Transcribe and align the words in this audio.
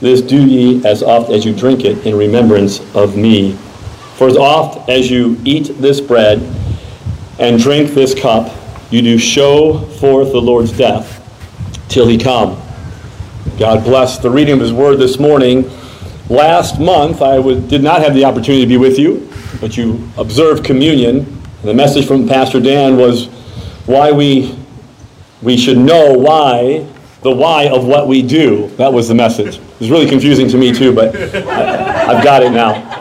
This 0.00 0.20
do 0.20 0.46
ye 0.46 0.84
as 0.84 1.02
oft 1.02 1.30
as 1.30 1.46
you 1.46 1.54
drink 1.54 1.86
it 1.86 2.06
in 2.06 2.14
remembrance 2.14 2.80
of 2.94 3.16
me. 3.16 3.54
For 4.16 4.28
as 4.28 4.36
oft 4.36 4.90
as 4.90 5.10
you 5.10 5.40
eat 5.46 5.78
this 5.78 5.98
bread 5.98 6.42
and 7.38 7.58
drink 7.58 7.92
this 7.92 8.14
cup, 8.14 8.54
you 8.90 9.00
do 9.00 9.16
show 9.16 9.78
forth 9.78 10.32
the 10.32 10.40
Lord's 10.40 10.76
death 10.76 11.22
till 11.88 12.06
he 12.06 12.18
come. 12.18 12.60
God 13.58 13.84
bless 13.84 14.18
the 14.18 14.28
reading 14.28 14.52
of 14.52 14.60
his 14.60 14.72
word 14.72 14.96
this 14.96 15.18
morning. 15.18 15.70
Last 16.28 16.78
month, 16.78 17.22
I 17.22 17.38
would, 17.38 17.68
did 17.68 17.82
not 17.82 18.02
have 18.02 18.12
the 18.12 18.22
opportunity 18.22 18.60
to 18.60 18.68
be 18.68 18.76
with 18.76 18.98
you, 18.98 19.30
but 19.62 19.78
you 19.78 20.10
observed 20.18 20.62
communion. 20.62 21.40
The 21.62 21.72
message 21.72 22.06
from 22.06 22.28
Pastor 22.28 22.60
Dan 22.60 22.98
was 22.98 23.28
why 23.86 24.12
we, 24.12 24.58
we 25.40 25.56
should 25.56 25.78
know 25.78 26.12
why, 26.12 26.86
the 27.22 27.30
why 27.30 27.68
of 27.68 27.86
what 27.86 28.08
we 28.08 28.20
do. 28.20 28.68
That 28.76 28.92
was 28.92 29.08
the 29.08 29.14
message. 29.14 29.56
It 29.56 29.80
was 29.80 29.90
really 29.90 30.06
confusing 30.06 30.48
to 30.48 30.58
me, 30.58 30.74
too, 30.74 30.94
but 30.94 31.16
I've 31.16 32.22
got 32.22 32.42
it 32.42 32.50
now 32.50 32.95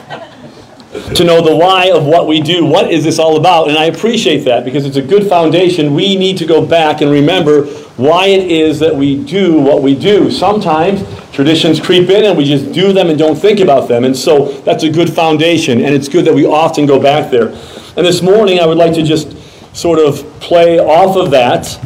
to 1.16 1.24
know 1.24 1.42
the 1.42 1.56
why 1.56 1.92
of 1.92 2.06
what 2.06 2.28
we 2.28 2.42
do. 2.42 2.66
What 2.66 2.92
is 2.92 3.04
this 3.04 3.20
all 3.20 3.38
about? 3.38 3.70
And 3.70 3.78
I 3.78 3.86
appreciate 3.86 4.46
that 4.46 4.66
because 4.66 4.86
it's 4.86 4.98
a 4.98 5.02
good 5.02 5.28
foundation. 5.28 5.94
We 5.94 6.16
need 6.16 6.38
to 6.38 6.46
go 6.46 6.66
back 6.66 7.02
and 7.02 7.12
remember 7.12 7.66
why 7.98 8.28
it 8.28 8.52
is 8.52 8.80
that 8.80 8.96
we 8.96 9.24
do 9.24 9.60
what 9.60 9.82
we 9.82 9.96
do. 9.96 10.30
Sometimes 10.30 11.04
traditions 11.32 11.80
creep 11.80 12.10
in 12.10 12.26
and 12.26 12.38
we 12.38 12.46
just 12.46 12.72
do 12.72 12.94
them 12.94 13.10
and 13.10 13.18
don't 13.18 13.36
think 13.36 13.60
about 13.60 13.88
them. 13.88 14.04
And 14.04 14.16
so 14.16 14.52
that's 14.62 14.84
a 14.84 14.90
good 14.90 15.12
foundation, 15.12 15.82
and 15.82 15.94
it's 15.94 16.10
good 16.10 16.26
that 16.26 16.34
we 16.34 16.46
often 16.46 16.86
go 16.86 17.00
back 17.00 17.32
there. 17.32 17.50
And 17.50 18.06
this 18.06 18.22
morning, 18.22 18.60
I 18.60 18.66
would 18.66 18.78
like 18.78 18.94
to 18.96 19.04
just 19.04 19.38
sort 19.76 20.00
of 20.00 20.18
play 20.40 20.80
off 20.80 21.16
of 21.18 21.32
that 21.32 21.80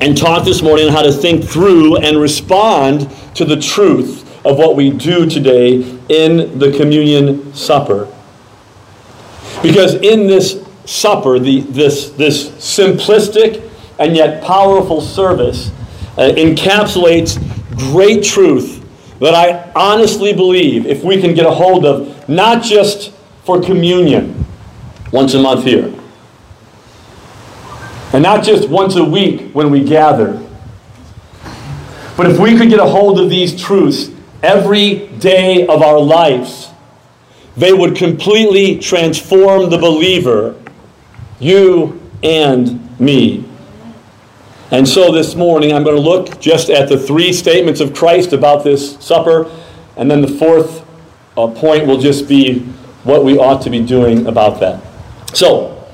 and 0.00 0.16
talk 0.16 0.44
this 0.44 0.62
morning 0.62 0.86
on 0.86 0.92
how 0.92 1.02
to 1.02 1.12
think 1.12 1.44
through 1.44 1.96
and 1.98 2.20
respond 2.20 3.08
to 3.36 3.44
the 3.44 3.56
truth 3.56 4.28
of 4.44 4.58
what 4.58 4.74
we 4.74 4.90
do 4.90 5.28
today 5.28 5.74
in 6.08 6.58
the 6.58 6.72
communion 6.76 7.54
supper. 7.54 8.08
Because 9.62 9.94
in 9.94 10.26
this 10.26 10.64
supper, 10.84 11.38
the, 11.38 11.60
this, 11.60 12.10
this 12.10 12.48
simplistic 12.50 13.70
and 13.98 14.16
yet 14.16 14.42
powerful 14.42 15.00
service 15.00 15.70
uh, 16.18 16.32
encapsulates 16.36 17.38
great 17.76 18.24
truth 18.24 18.80
that 19.20 19.34
I 19.34 19.70
honestly 19.76 20.32
believe 20.32 20.86
if 20.86 21.04
we 21.04 21.20
can 21.20 21.32
get 21.34 21.46
a 21.46 21.50
hold 21.50 21.86
of, 21.86 22.28
not 22.28 22.62
just 22.62 23.12
for 23.44 23.62
communion 23.62 24.44
once 25.12 25.34
a 25.34 25.40
month 25.40 25.64
here, 25.64 25.94
and 28.12 28.22
not 28.22 28.44
just 28.44 28.68
once 28.68 28.96
a 28.96 29.04
week 29.04 29.52
when 29.52 29.70
we 29.70 29.84
gather, 29.84 30.44
but 32.16 32.26
if 32.30 32.38
we 32.38 32.56
could 32.58 32.68
get 32.68 32.80
a 32.80 32.86
hold 32.86 33.20
of 33.20 33.30
these 33.30 33.60
truths 33.60 34.10
every 34.42 35.06
day 35.18 35.66
of 35.66 35.82
our 35.82 36.00
lives, 36.00 36.71
they 37.56 37.72
would 37.72 37.96
completely 37.96 38.78
transform 38.78 39.70
the 39.70 39.78
believer, 39.78 40.60
you 41.38 42.00
and 42.22 42.98
me. 42.98 43.44
And 44.70 44.88
so 44.88 45.12
this 45.12 45.34
morning, 45.34 45.72
I'm 45.72 45.84
going 45.84 45.96
to 45.96 46.02
look 46.02 46.40
just 46.40 46.70
at 46.70 46.88
the 46.88 46.98
three 46.98 47.32
statements 47.32 47.80
of 47.80 47.92
Christ 47.92 48.32
about 48.32 48.64
this 48.64 48.96
supper, 49.04 49.50
and 49.96 50.10
then 50.10 50.22
the 50.22 50.28
fourth 50.28 50.86
uh, 51.36 51.48
point 51.48 51.86
will 51.86 51.98
just 51.98 52.26
be 52.26 52.60
what 53.04 53.24
we 53.24 53.36
ought 53.38 53.60
to 53.62 53.70
be 53.70 53.84
doing 53.84 54.26
about 54.26 54.60
that. 54.60 54.82
So, 55.34 55.86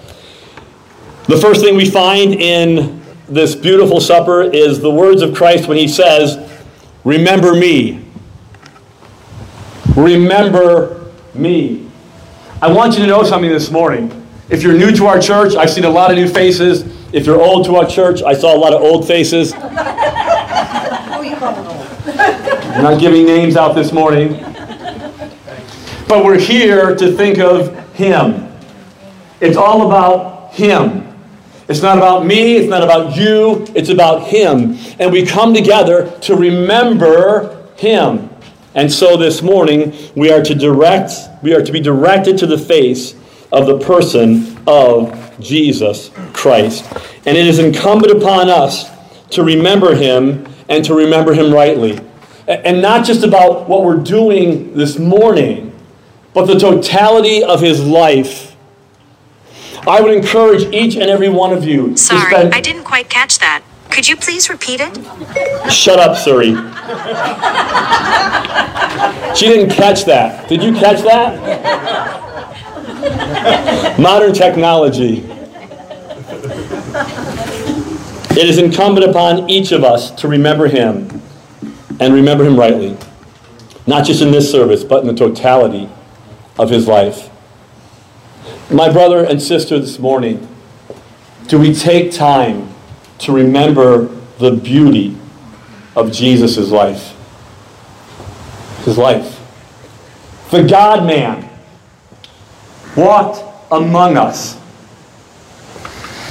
the 1.27 1.37
first 1.37 1.61
thing 1.61 1.77
we 1.77 1.91
find 1.91 2.35
in 2.35 3.03
this 3.29 3.55
beautiful 3.55 4.01
supper 4.01 4.43
is 4.43 4.81
the 4.81 4.91
words 4.91 5.23
of 5.23 5.35
Christ 5.35 5.69
when 5.69 5.77
he 5.77 5.89
says, 5.89 6.39
Remember 7.05 7.55
me. 7.55 8.05
Remember 9.97 10.98
me. 11.39 11.89
I 12.61 12.73
want 12.73 12.95
you 12.95 13.01
to 13.01 13.07
know 13.07 13.23
something 13.23 13.51
this 13.51 13.71
morning. 13.71 14.13
If 14.49 14.63
you're 14.63 14.77
new 14.77 14.91
to 14.97 15.07
our 15.07 15.21
church, 15.21 15.55
I've 15.55 15.71
seen 15.71 15.85
a 15.85 15.91
lot 15.91 16.11
of 16.11 16.17
new 16.17 16.29
faces. 16.29 16.83
If 17.13 17.27
you're 17.27 17.41
old 17.41 17.67
to 17.67 17.77
our 17.77 17.87
church, 17.87 18.23
I 18.23 18.35
saw 18.35 18.55
a 18.55 18.59
lot 18.59 18.73
of 18.73 18.83
old 18.83 19.07
faces. 19.07 19.53
I'm 22.79 22.83
not 22.83 23.01
giving 23.01 23.27
names 23.27 23.57
out 23.57 23.75
this 23.75 23.93
morning. 23.93 24.45
But 26.09 26.25
we're 26.25 26.39
here 26.39 26.97
to 26.97 27.13
think 27.13 27.39
of 27.39 27.77
Him. 27.95 28.51
It's 29.41 29.57
all 29.57 29.87
about 29.87 30.55
Him. 30.55 31.05
It's 31.69 31.83
not 31.83 31.99
about 31.99 32.25
me, 32.25 32.57
it's 32.57 32.71
not 32.71 32.83
about 32.83 33.15
you, 33.15 33.67
it's 33.75 33.91
about 33.91 34.27
Him. 34.29 34.79
And 34.99 35.13
we 35.13 35.27
come 35.27 35.53
together 35.53 36.11
to 36.21 36.35
remember 36.35 37.69
Him. 37.77 38.31
And 38.75 38.91
so 38.91 39.19
this 39.19 39.43
morning, 39.43 39.93
we 40.17 40.33
are 40.33 40.43
to 40.43 40.55
direct, 40.55 41.13
we 41.43 41.55
are 41.55 41.63
to 41.63 41.73
be 41.73 41.81
directed 41.81 42.39
to 42.39 42.47
the 42.47 42.59
face 42.59 43.15
of 43.53 43.67
the 43.67 43.79
person 43.79 44.59
of 44.67 45.39
Jesus 45.41 46.11
Christ. 46.33 46.85
And 47.27 47.37
it 47.37 47.47
is 47.47 47.59
incumbent 47.59 48.13
upon 48.13 48.49
us 48.49 48.91
to 49.31 49.43
remember 49.43 49.95
him 49.95 50.47
and 50.69 50.85
to 50.85 50.95
remember 50.95 51.33
him 51.33 51.53
rightly. 51.53 52.01
And 52.47 52.81
not 52.81 53.05
just 53.05 53.25
about 53.25 53.69
what 53.69 53.85
we're 53.85 54.03
doing 54.03 54.75
this 54.75 54.99
morning, 54.99 55.75
but 56.33 56.47
the 56.47 56.59
totality 56.59 57.43
of 57.43 57.61
his 57.61 57.85
life. 57.85 58.57
I 59.87 60.01
would 60.01 60.15
encourage 60.15 60.73
each 60.75 60.97
and 60.97 61.11
every 61.11 61.29
one 61.29 61.53
of 61.53 61.65
you 61.65 61.97
Sorry, 61.97 62.31
spend. 62.31 62.55
I 62.55 62.61
didn't 62.61 62.85
quite 62.85 63.09
catch 63.09 63.39
that. 63.39 63.63
Could 63.99 64.09
you 64.09 64.15
please 64.15 64.49
repeat 64.49 64.81
it? 64.81 64.95
Shut 65.73 65.99
up, 65.99 66.17
Siri. 66.17 66.51
she 69.35 69.47
didn't 69.47 69.71
catch 69.75 70.05
that. 70.05 70.49
Did 70.49 70.63
you 70.63 70.73
catch 70.73 71.03
that? 71.03 71.35
Modern 73.99 74.33
technology. 74.33 75.29
It 78.39 78.49
is 78.49 78.59
incumbent 78.59 79.05
upon 79.05 79.51
each 79.51 79.73
of 79.73 79.83
us 79.83 80.13
to 80.13 80.29
remember 80.29 80.69
him 80.69 81.21
and 81.99 82.15
remember 82.15 82.45
him 82.45 82.57
rightly. 82.57 82.97
Not 83.89 84.07
just 84.07 84.23
in 84.23 84.31
this 84.31 84.49
service, 84.49 84.85
but 84.85 85.01
in 85.01 85.09
the 85.09 85.15
totality 85.15 85.89
of 86.57 86.71
his 86.71 86.87
life. 86.87 87.31
My 88.71 88.93
brother 88.93 89.25
and 89.25 89.43
sister 89.43 89.77
this 89.81 89.99
morning, 89.99 90.47
do 91.49 91.59
we 91.59 91.75
take 91.75 92.13
time 92.13 92.77
to 93.19 93.33
remember 93.33 94.05
the 94.39 94.53
beauty 94.53 95.17
of 95.97 96.13
Jesus' 96.13 96.71
life? 96.71 97.15
His 98.85 98.99
life. 98.99 99.35
The 100.51 100.63
God 100.63 101.07
man 101.07 101.49
walked 102.97 103.45
among 103.71 104.17
us. 104.17 104.59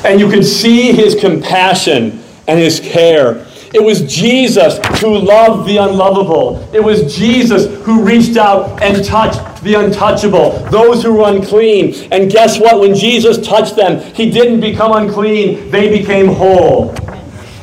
And 0.04 0.19
you 0.19 0.30
could 0.30 0.45
see 0.45 0.92
his 0.92 1.16
compassion 1.16 2.24
and 2.48 2.60
his 2.60 2.80
care. 2.80 3.46
It 3.74 3.84
was 3.84 4.02
Jesus 4.14 4.78
who 5.02 5.18
loved 5.18 5.68
the 5.68 5.78
unlovable. 5.78 6.68
It 6.74 6.81
was 6.81 7.16
Jesus 7.16 7.66
who 7.86 8.02
reached 8.02 8.38
out 8.38 8.81
and 8.81 9.04
touched 9.04 9.62
the 9.62 9.75
untouchable, 9.75 10.52
those 10.69 11.04
who 11.04 11.14
were 11.14 11.30
unclean. 11.30 12.08
And 12.12 12.31
guess 12.31 12.60
what? 12.60 12.80
When 12.80 12.96
Jesus 12.96 13.46
touched 13.46 13.75
them, 13.75 14.00
he 14.14 14.31
didn't 14.31 14.62
become 14.62 14.94
unclean, 14.94 15.69
they 15.69 15.90
became 15.90 16.28
whole. 16.28 16.96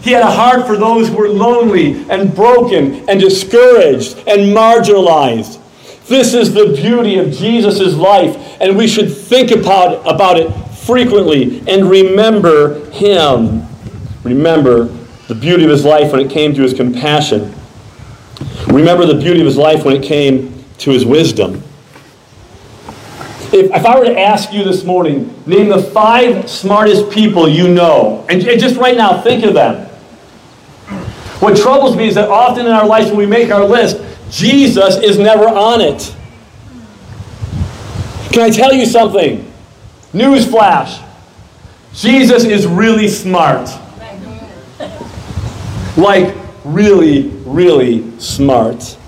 He 0.03 0.12
had 0.12 0.23
a 0.23 0.31
heart 0.31 0.67
for 0.67 0.77
those 0.77 1.09
who 1.09 1.17
were 1.17 1.31
lonely 1.31 2.05
and 2.11 2.35
broken 2.35 3.09
and 3.09 3.19
discouraged 3.19 4.19
and 4.27 4.55
marginalized. 4.55 5.61
This 6.06 6.35
is 6.35 6.53
the 6.53 6.75
beauty 6.75 7.19
of 7.19 7.33
Jesus' 7.33 7.95
life, 7.95 8.37
and 8.61 8.77
we 8.77 8.87
should 8.87 9.11
think 9.11 9.51
about, 9.51 10.06
about 10.06 10.39
it 10.39 10.51
frequently 10.51 11.61
and 11.67 11.89
remember 11.89 12.85
him. 12.91 13.67
Remember 14.23 14.91
the 15.29 15.35
beauty 15.35 15.65
of 15.65 15.71
his 15.71 15.85
life 15.85 16.12
when 16.12 16.21
it 16.21 16.31
came 16.31 16.55
to 16.55 16.62
his 16.62 16.75
compassion. 16.75 17.55
Remember 18.69 19.06
the 19.06 19.15
beauty 19.15 19.41
of 19.41 19.47
his 19.47 19.56
life 19.56 19.85
when 19.85 19.97
it 19.97 20.03
came 20.03 20.65
to 20.79 20.91
his 20.91 21.05
wisdom. 21.05 21.62
If, 23.53 23.71
if 23.71 23.87
I 23.87 23.99
were 23.99 24.05
to 24.06 24.19
ask 24.19 24.53
you 24.53 24.65
this 24.65 24.85
morning, 24.85 25.32
name 25.47 25.69
the 25.69 25.81
five 25.81 26.50
smartest 26.50 27.11
people 27.11 27.49
you 27.49 27.73
know, 27.73 28.26
and, 28.29 28.43
and 28.43 28.61
just 28.61 28.76
right 28.76 28.97
now 28.97 29.23
think 29.23 29.44
of 29.44 29.55
them. 29.55 29.87
What 31.41 31.56
troubles 31.56 31.97
me 31.97 32.09
is 32.09 32.17
that 32.17 32.29
often 32.29 32.67
in 32.67 32.73
our 32.73 32.87
lives 32.87 33.09
when 33.09 33.19
we 33.19 33.27
make 33.27 33.50
our 33.50 33.65
list, 33.65 34.03
Jesus 34.31 34.97
is 34.97 35.19
never 35.19 35.47
on 35.47 35.81
it. 35.81 36.15
Can 38.32 38.43
I 38.43 38.50
tell 38.50 38.73
you 38.73 38.87
something? 38.87 39.50
Newsflash. 40.12 41.00
Jesus 41.93 42.44
is 42.44 42.67
really 42.67 43.06
smart. 43.06 43.69
Like, 45.96 46.35
really, 46.64 47.29
really 47.44 48.19
smart. 48.19 48.99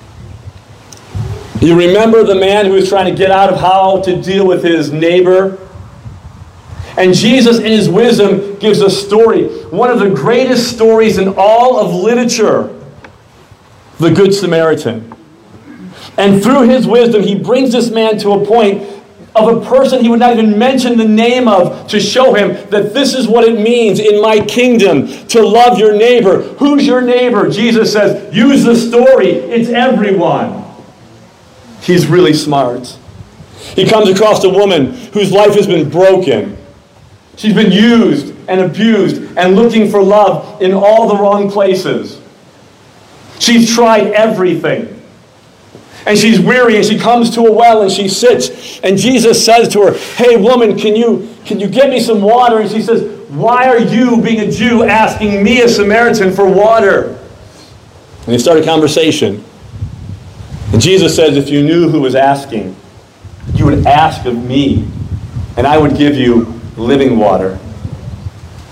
You 1.60 1.78
remember 1.78 2.22
the 2.22 2.34
man 2.34 2.66
who 2.66 2.72
was 2.72 2.88
trying 2.88 3.12
to 3.12 3.16
get 3.16 3.30
out 3.30 3.52
of 3.52 3.58
how 3.58 4.02
to 4.02 4.20
deal 4.20 4.46
with 4.46 4.62
his 4.62 4.92
neighbor? 4.92 5.58
And 6.98 7.14
Jesus, 7.14 7.58
in 7.58 7.66
his 7.66 7.88
wisdom, 7.88 8.58
gives 8.58 8.80
a 8.80 8.90
story, 8.90 9.48
one 9.66 9.90
of 9.90 9.98
the 9.98 10.10
greatest 10.10 10.72
stories 10.72 11.18
in 11.18 11.34
all 11.36 11.78
of 11.78 11.92
literature 11.94 12.72
the 13.98 14.10
Good 14.10 14.34
Samaritan. 14.34 15.14
And 16.18 16.42
through 16.42 16.62
his 16.62 16.86
wisdom, 16.86 17.22
he 17.22 17.34
brings 17.34 17.72
this 17.72 17.90
man 17.90 18.18
to 18.18 18.32
a 18.32 18.46
point 18.46 18.82
of 19.36 19.56
a 19.56 19.66
person 19.66 20.02
he 20.02 20.08
would 20.08 20.18
not 20.18 20.32
even 20.32 20.58
mention 20.58 20.96
the 20.96 21.06
name 21.06 21.46
of 21.46 21.86
to 21.88 22.00
show 22.00 22.34
him 22.34 22.48
that 22.70 22.94
this 22.94 23.14
is 23.14 23.28
what 23.28 23.44
it 23.44 23.60
means 23.60 24.00
in 24.00 24.20
my 24.20 24.40
kingdom 24.40 25.06
to 25.28 25.46
love 25.46 25.78
your 25.78 25.96
neighbor. 25.96 26.42
Who's 26.54 26.86
your 26.86 27.02
neighbor? 27.02 27.50
Jesus 27.50 27.92
says, 27.92 28.34
use 28.34 28.64
the 28.64 28.74
story. 28.74 29.28
It's 29.28 29.68
everyone. 29.68 30.64
He's 31.82 32.06
really 32.06 32.32
smart. 32.32 32.98
He 33.74 33.86
comes 33.86 34.08
across 34.08 34.42
a 34.44 34.50
woman 34.50 34.92
whose 35.12 35.32
life 35.32 35.54
has 35.54 35.66
been 35.66 35.88
broken. 35.88 36.56
She's 37.36 37.54
been 37.54 37.72
used 37.72 38.34
and 38.48 38.60
abused 38.60 39.36
and 39.36 39.54
looking 39.54 39.90
for 39.90 40.02
love 40.02 40.62
in 40.62 40.72
all 40.72 41.08
the 41.08 41.16
wrong 41.16 41.50
places. 41.50 42.20
She's 43.38 43.74
tried 43.74 44.08
everything 44.08 44.95
and 46.06 46.16
she's 46.16 46.40
weary 46.40 46.76
and 46.76 46.86
she 46.86 46.96
comes 46.96 47.30
to 47.30 47.40
a 47.40 47.52
well 47.52 47.82
and 47.82 47.90
she 47.90 48.08
sits 48.08 48.78
and 48.80 48.96
Jesus 48.96 49.44
says 49.44 49.68
to 49.70 49.82
her, 49.82 49.92
"Hey 49.92 50.36
woman, 50.36 50.78
can 50.78 50.94
you 50.94 51.28
can 51.44 51.60
you 51.60 51.66
get 51.66 51.90
me 51.90 52.00
some 52.00 52.22
water?" 52.22 52.60
And 52.60 52.70
she 52.70 52.80
says, 52.80 53.02
"Why 53.28 53.66
are 53.66 53.80
you 53.80 54.22
being 54.22 54.40
a 54.40 54.50
Jew 54.50 54.84
asking 54.84 55.42
me 55.42 55.62
a 55.62 55.68
Samaritan 55.68 56.32
for 56.32 56.46
water?" 56.46 57.18
And 58.24 58.34
they 58.34 58.38
start 58.38 58.58
a 58.58 58.64
conversation. 58.64 59.44
And 60.72 60.80
Jesus 60.80 61.14
says, 61.14 61.36
"If 61.36 61.50
you 61.50 61.62
knew 61.62 61.88
who 61.88 62.00
was 62.00 62.14
asking, 62.14 62.74
you 63.54 63.66
would 63.66 63.86
ask 63.86 64.24
of 64.26 64.44
me, 64.44 64.84
and 65.56 65.66
I 65.66 65.76
would 65.76 65.96
give 65.96 66.16
you 66.16 66.54
living 66.76 67.18
water." 67.18 67.58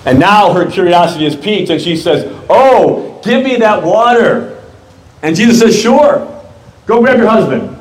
And 0.06 0.18
now 0.18 0.52
her 0.52 0.66
curiosity 0.66 1.26
is 1.26 1.34
piqued 1.34 1.70
and 1.70 1.80
she 1.80 1.96
says, 1.96 2.26
"Oh, 2.48 3.18
give 3.24 3.42
me 3.42 3.56
that 3.56 3.82
water." 3.82 4.50
And 5.22 5.34
Jesus 5.34 5.58
says, 5.58 5.76
"Sure." 5.76 6.28
Go 6.86 7.00
grab 7.00 7.18
your 7.18 7.28
husband. 7.28 7.76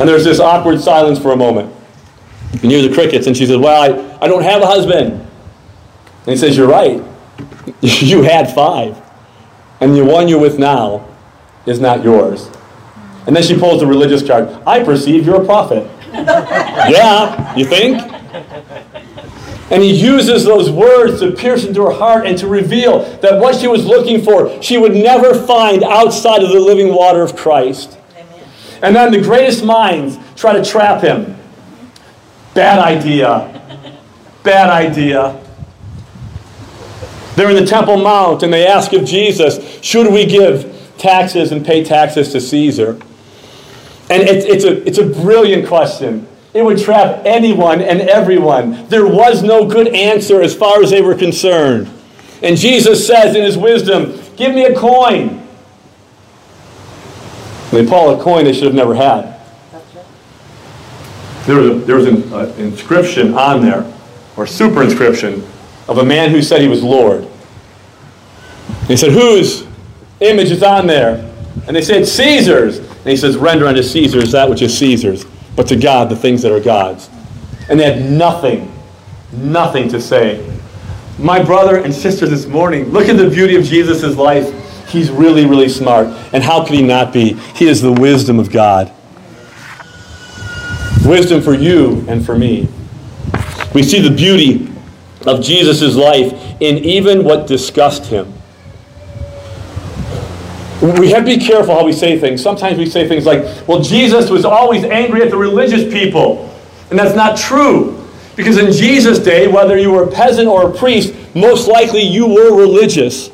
And 0.00 0.08
there's 0.08 0.24
this 0.24 0.40
awkward 0.40 0.80
silence 0.80 1.18
for 1.18 1.32
a 1.32 1.36
moment. 1.36 1.74
You 2.54 2.58
can 2.58 2.70
hear 2.70 2.82
the 2.82 2.92
crickets, 2.92 3.26
and 3.26 3.36
she 3.36 3.46
says, 3.46 3.58
Well, 3.58 3.82
I, 3.82 4.24
I 4.24 4.28
don't 4.28 4.42
have 4.42 4.62
a 4.62 4.66
husband. 4.66 5.12
And 5.12 6.26
he 6.26 6.36
says, 6.36 6.56
You're 6.56 6.68
right. 6.68 7.02
you 7.80 8.22
had 8.22 8.52
five. 8.52 9.00
And 9.80 9.94
the 9.94 10.04
one 10.04 10.26
you're 10.26 10.40
with 10.40 10.58
now 10.58 11.06
is 11.66 11.80
not 11.80 12.02
yours. 12.02 12.50
And 13.26 13.36
then 13.36 13.42
she 13.42 13.58
pulls 13.58 13.80
the 13.80 13.86
religious 13.86 14.26
card. 14.26 14.48
I 14.66 14.82
perceive 14.82 15.26
you're 15.26 15.42
a 15.42 15.44
prophet. 15.44 15.88
yeah, 16.12 17.54
you 17.54 17.64
think? 17.64 18.09
And 19.70 19.82
he 19.82 19.92
uses 19.92 20.44
those 20.44 20.68
words 20.70 21.20
to 21.20 21.30
pierce 21.30 21.64
into 21.64 21.84
her 21.84 21.92
heart 21.92 22.26
and 22.26 22.36
to 22.38 22.48
reveal 22.48 23.04
that 23.20 23.40
what 23.40 23.54
she 23.54 23.68
was 23.68 23.86
looking 23.86 24.20
for, 24.22 24.60
she 24.60 24.76
would 24.78 24.94
never 24.94 25.32
find 25.46 25.84
outside 25.84 26.42
of 26.42 26.50
the 26.50 26.58
living 26.58 26.92
water 26.92 27.22
of 27.22 27.36
Christ. 27.36 27.96
Amen. 28.16 28.48
And 28.82 28.96
then 28.96 29.12
the 29.12 29.20
greatest 29.22 29.64
minds 29.64 30.18
try 30.34 30.52
to 30.54 30.64
trap 30.64 31.02
him. 31.02 31.36
Bad 32.52 32.80
idea. 32.80 33.56
Bad 34.42 34.70
idea. 34.70 35.40
They're 37.36 37.50
in 37.50 37.56
the 37.56 37.66
Temple 37.66 37.98
Mount 37.98 38.42
and 38.42 38.52
they 38.52 38.66
ask 38.66 38.92
of 38.92 39.04
Jesus, 39.04 39.80
should 39.82 40.12
we 40.12 40.26
give 40.26 40.94
taxes 40.98 41.52
and 41.52 41.64
pay 41.64 41.84
taxes 41.84 42.32
to 42.32 42.40
Caesar? 42.40 43.00
And 44.10 44.24
it's, 44.24 44.44
it's, 44.44 44.64
a, 44.64 44.86
it's 44.86 44.98
a 44.98 45.06
brilliant 45.06 45.68
question. 45.68 46.26
It 46.52 46.64
would 46.64 46.78
trap 46.78 47.22
anyone 47.24 47.80
and 47.80 48.00
everyone. 48.02 48.86
There 48.88 49.06
was 49.06 49.42
no 49.42 49.66
good 49.66 49.88
answer 49.88 50.42
as 50.42 50.54
far 50.54 50.82
as 50.82 50.90
they 50.90 51.00
were 51.00 51.14
concerned. 51.14 51.88
And 52.42 52.56
Jesus 52.56 53.06
says 53.06 53.36
in 53.36 53.44
his 53.44 53.56
wisdom, 53.56 54.20
Give 54.36 54.54
me 54.54 54.64
a 54.64 54.74
coin. 54.74 55.46
They 57.70 57.86
Paul 57.86 58.18
a 58.18 58.22
coin 58.22 58.44
they 58.44 58.52
should 58.52 58.64
have 58.64 58.74
never 58.74 58.94
had. 58.94 59.38
There 61.46 61.56
was, 61.56 61.70
a, 61.70 61.74
there 61.74 61.96
was 61.96 62.06
an 62.06 62.32
uh, 62.32 62.52
inscription 62.58 63.34
on 63.34 63.62
there, 63.62 63.90
or 64.36 64.46
super 64.46 64.82
inscription, 64.82 65.46
of 65.88 65.98
a 65.98 66.04
man 66.04 66.30
who 66.30 66.42
said 66.42 66.60
he 66.60 66.68
was 66.68 66.82
Lord. 66.82 67.26
he 68.88 68.96
said, 68.96 69.12
Whose 69.12 69.66
image 70.20 70.50
is 70.50 70.62
on 70.62 70.86
there? 70.86 71.32
And 71.66 71.76
they 71.76 71.82
said, 71.82 72.06
Caesar's. 72.06 72.78
And 72.78 73.06
he 73.06 73.16
says, 73.16 73.36
Render 73.36 73.66
unto 73.66 73.82
Caesar's 73.82 74.32
that 74.32 74.50
which 74.50 74.62
is 74.62 74.76
Caesar's 74.76 75.24
but 75.56 75.66
to 75.68 75.76
God 75.76 76.08
the 76.08 76.16
things 76.16 76.42
that 76.42 76.52
are 76.52 76.60
God's. 76.60 77.08
And 77.68 77.78
they 77.78 77.92
had 77.92 78.10
nothing, 78.10 78.72
nothing 79.32 79.88
to 79.88 80.00
say. 80.00 80.46
My 81.18 81.42
brother 81.42 81.76
and 81.76 81.92
sister 81.92 82.26
this 82.26 82.46
morning, 82.46 82.86
look 82.86 83.08
at 83.08 83.16
the 83.16 83.28
beauty 83.28 83.56
of 83.56 83.64
Jesus' 83.64 84.16
life. 84.16 84.88
He's 84.88 85.10
really, 85.10 85.46
really 85.46 85.68
smart. 85.68 86.08
And 86.32 86.42
how 86.42 86.64
could 86.64 86.74
he 86.74 86.82
not 86.82 87.12
be? 87.12 87.34
He 87.54 87.68
is 87.68 87.80
the 87.80 87.92
wisdom 87.92 88.38
of 88.38 88.50
God. 88.50 88.92
Wisdom 91.04 91.40
for 91.42 91.54
you 91.54 92.04
and 92.08 92.24
for 92.24 92.36
me. 92.36 92.68
We 93.74 93.82
see 93.82 94.00
the 94.00 94.14
beauty 94.14 94.72
of 95.26 95.42
Jesus' 95.42 95.94
life 95.94 96.32
in 96.60 96.78
even 96.78 97.24
what 97.24 97.46
disgusted 97.46 98.08
him. 98.08 98.39
We 100.80 101.10
have 101.10 101.26
to 101.26 101.36
be 101.36 101.36
careful 101.36 101.74
how 101.74 101.84
we 101.84 101.92
say 101.92 102.18
things. 102.18 102.42
Sometimes 102.42 102.78
we 102.78 102.86
say 102.86 103.06
things 103.06 103.26
like, 103.26 103.42
well, 103.68 103.80
Jesus 103.80 104.30
was 104.30 104.46
always 104.46 104.82
angry 104.84 105.22
at 105.22 105.30
the 105.30 105.36
religious 105.36 105.92
people. 105.92 106.50
And 106.88 106.98
that's 106.98 107.14
not 107.14 107.36
true. 107.36 108.08
Because 108.34 108.56
in 108.56 108.72
Jesus' 108.72 109.18
day, 109.18 109.46
whether 109.46 109.76
you 109.76 109.90
were 109.90 110.04
a 110.04 110.10
peasant 110.10 110.48
or 110.48 110.70
a 110.70 110.72
priest, 110.72 111.14
most 111.34 111.68
likely 111.68 112.00
you 112.00 112.26
were 112.26 112.56
religious. 112.56 113.30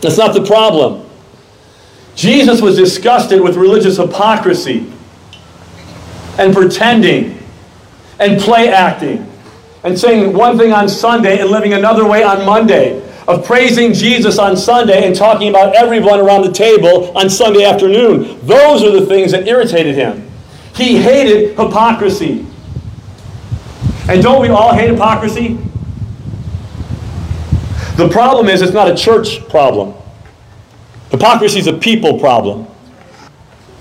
That's 0.00 0.18
not 0.18 0.34
the 0.34 0.44
problem. 0.44 1.08
Jesus 2.16 2.60
was 2.60 2.76
disgusted 2.76 3.40
with 3.40 3.56
religious 3.56 3.96
hypocrisy 3.96 4.92
and 6.38 6.52
pretending 6.52 7.38
and 8.18 8.40
play 8.40 8.68
acting 8.68 9.30
and 9.84 9.96
saying 9.96 10.32
one 10.32 10.58
thing 10.58 10.72
on 10.72 10.88
Sunday 10.88 11.40
and 11.40 11.50
living 11.50 11.74
another 11.74 12.06
way 12.08 12.24
on 12.24 12.44
Monday 12.44 13.03
of 13.26 13.44
praising 13.44 13.92
Jesus 13.92 14.38
on 14.38 14.56
Sunday 14.56 15.06
and 15.06 15.16
talking 15.16 15.48
about 15.48 15.74
everyone 15.74 16.20
around 16.20 16.42
the 16.42 16.52
table 16.52 17.16
on 17.16 17.30
Sunday 17.30 17.64
afternoon. 17.64 18.38
Those 18.46 18.82
are 18.82 18.90
the 18.90 19.06
things 19.06 19.32
that 19.32 19.46
irritated 19.46 19.94
him. 19.94 20.30
He 20.74 20.98
hated 20.98 21.50
hypocrisy. 21.58 22.46
And 24.08 24.22
don't 24.22 24.42
we 24.42 24.48
all 24.48 24.74
hate 24.74 24.90
hypocrisy? 24.90 25.58
The 27.96 28.08
problem 28.08 28.48
is, 28.48 28.60
it's 28.60 28.72
not 28.72 28.90
a 28.90 28.94
church 28.94 29.48
problem. 29.48 29.94
Hypocrisy 31.10 31.60
is 31.60 31.68
a 31.68 31.72
people 31.72 32.18
problem. 32.18 32.66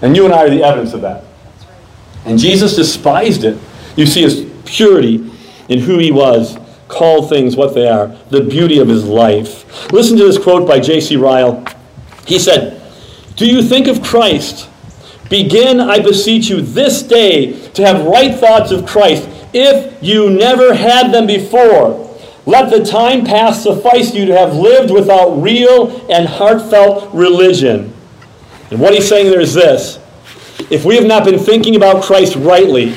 And 0.02 0.16
you 0.16 0.26
and 0.26 0.34
I 0.34 0.44
are 0.44 0.50
the 0.50 0.64
evidence 0.64 0.94
of 0.94 1.02
that. 1.02 1.26
And 2.26 2.38
Jesus 2.38 2.76
despised 2.76 3.44
it. 3.44 3.58
You 3.96 4.06
see 4.06 4.22
his 4.22 4.50
purity 4.66 5.32
in 5.68 5.80
who 5.80 5.98
he 5.98 6.12
was 6.12 6.58
call 6.94 7.28
things 7.28 7.56
what 7.56 7.74
they 7.74 7.88
are, 7.88 8.08
the 8.30 8.42
beauty 8.42 8.80
of 8.80 8.88
his 8.88 9.06
life. 9.06 9.92
Listen 9.92 10.18
to 10.18 10.24
this 10.24 10.38
quote 10.38 10.68
by 10.68 10.80
J.C. 10.80 11.16
Ryle. 11.16 11.66
He 12.26 12.40
said, 12.40 12.82
Do 13.36 13.46
you 13.46 13.62
think 13.62 13.88
of 13.88 14.02
Christ? 14.02 14.70
Begin, 15.30 15.80
I 15.80 16.00
beseech 16.00 16.50
you, 16.50 16.62
this 16.62 17.02
day 17.02 17.54
to 17.70 17.86
have 17.86 18.06
right 18.06 18.36
thoughts 18.36 18.72
of 18.72 18.86
Christ, 18.86 19.28
if 19.54 20.02
you 20.04 20.30
never 20.30 20.74
had 20.74 21.12
them 21.12 21.26
before. 21.26 22.00
Let 22.46 22.70
the 22.70 22.84
time 22.84 23.26
past 23.26 23.64
suffice 23.64 24.14
you 24.14 24.26
to 24.26 24.38
have 24.38 24.54
lived 24.54 24.92
without 24.92 25.42
real 25.42 26.06
and 26.12 26.28
heartfelt 26.28 27.14
religion. 27.14 27.94
And 28.70 28.80
what 28.80 28.94
he's 28.94 29.08
saying 29.08 29.32
there 29.32 29.40
is 29.40 29.54
this 29.54 30.00
if 30.70 30.86
we 30.86 30.96
have 30.96 31.06
not 31.06 31.26
been 31.26 31.40
thinking 31.40 31.76
about 31.76 32.04
Christ 32.04 32.36
rightly, 32.36 32.96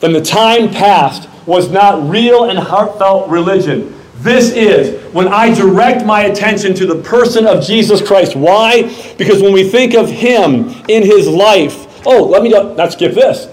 then 0.00 0.12
the 0.12 0.22
time 0.22 0.70
past 0.70 1.28
was 1.48 1.70
not 1.70 2.10
real 2.10 2.44
and 2.44 2.58
heartfelt 2.58 3.30
religion. 3.30 3.94
This 4.16 4.52
is 4.52 5.02
when 5.14 5.28
I 5.28 5.54
direct 5.54 6.04
my 6.04 6.24
attention 6.24 6.74
to 6.74 6.86
the 6.86 7.00
person 7.02 7.46
of 7.46 7.64
Jesus 7.64 8.06
Christ. 8.06 8.36
Why? 8.36 8.82
Because 9.16 9.40
when 9.40 9.54
we 9.54 9.66
think 9.66 9.94
of 9.94 10.10
Him 10.10 10.68
in 10.88 11.02
His 11.02 11.26
life, 11.26 12.06
oh, 12.06 12.24
let 12.24 12.42
me 12.42 12.50
not 12.50 12.92
skip 12.92 13.14
this. 13.14 13.48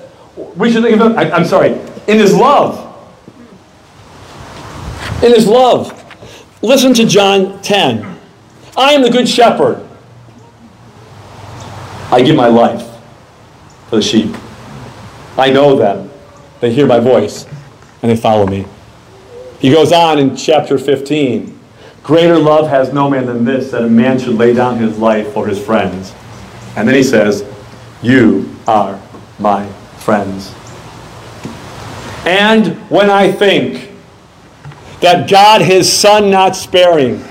We 0.58 0.74
should 0.74 0.84
think 0.84 1.00
of 1.00 1.12
Him, 1.12 1.18
I, 1.18 1.32
I'm 1.32 1.46
sorry, 1.46 1.70
in 2.08 2.20
His 2.20 2.36
love. 2.36 2.82
In 5.24 5.34
His 5.34 5.48
love. 5.48 5.94
Listen 6.62 6.94
to 6.96 7.06
John 7.06 7.62
10. 7.62 8.20
I 8.76 8.92
am 8.92 9.04
the 9.04 9.10
Good 9.10 9.30
Shepherd. 9.30 9.88
I 12.12 12.22
give 12.22 12.36
my 12.36 12.48
life 12.48 12.86
for 13.90 13.96
the 13.96 14.02
sheep. 14.02 14.36
I 15.38 15.50
know 15.50 15.78
them. 15.78 16.12
They 16.60 16.74
hear 16.74 16.88
my 16.88 17.00
voice 17.00 17.46
and 18.06 18.16
they 18.16 18.22
follow 18.22 18.46
me. 18.46 18.68
He 19.60 19.72
goes 19.72 19.92
on 19.92 20.20
in 20.20 20.36
chapter 20.36 20.78
15 20.78 21.60
Greater 22.04 22.38
love 22.38 22.68
has 22.68 22.94
no 22.94 23.10
man 23.10 23.26
than 23.26 23.44
this, 23.44 23.72
that 23.72 23.82
a 23.82 23.90
man 23.90 24.20
should 24.20 24.36
lay 24.36 24.54
down 24.54 24.78
his 24.78 25.00
life 25.00 25.34
for 25.34 25.48
his 25.48 25.60
friends. 25.60 26.14
And 26.76 26.88
then 26.88 26.94
he 26.94 27.02
says, 27.02 27.44
You 28.04 28.56
are 28.68 29.02
my 29.40 29.68
friends. 29.98 30.54
And 32.28 32.76
when 32.92 33.10
I 33.10 33.32
think 33.32 33.90
that 35.02 35.28
God, 35.28 35.64
his 35.64 35.92
Son 35.92 36.30
not 36.30 36.56
sparing, 36.56 37.24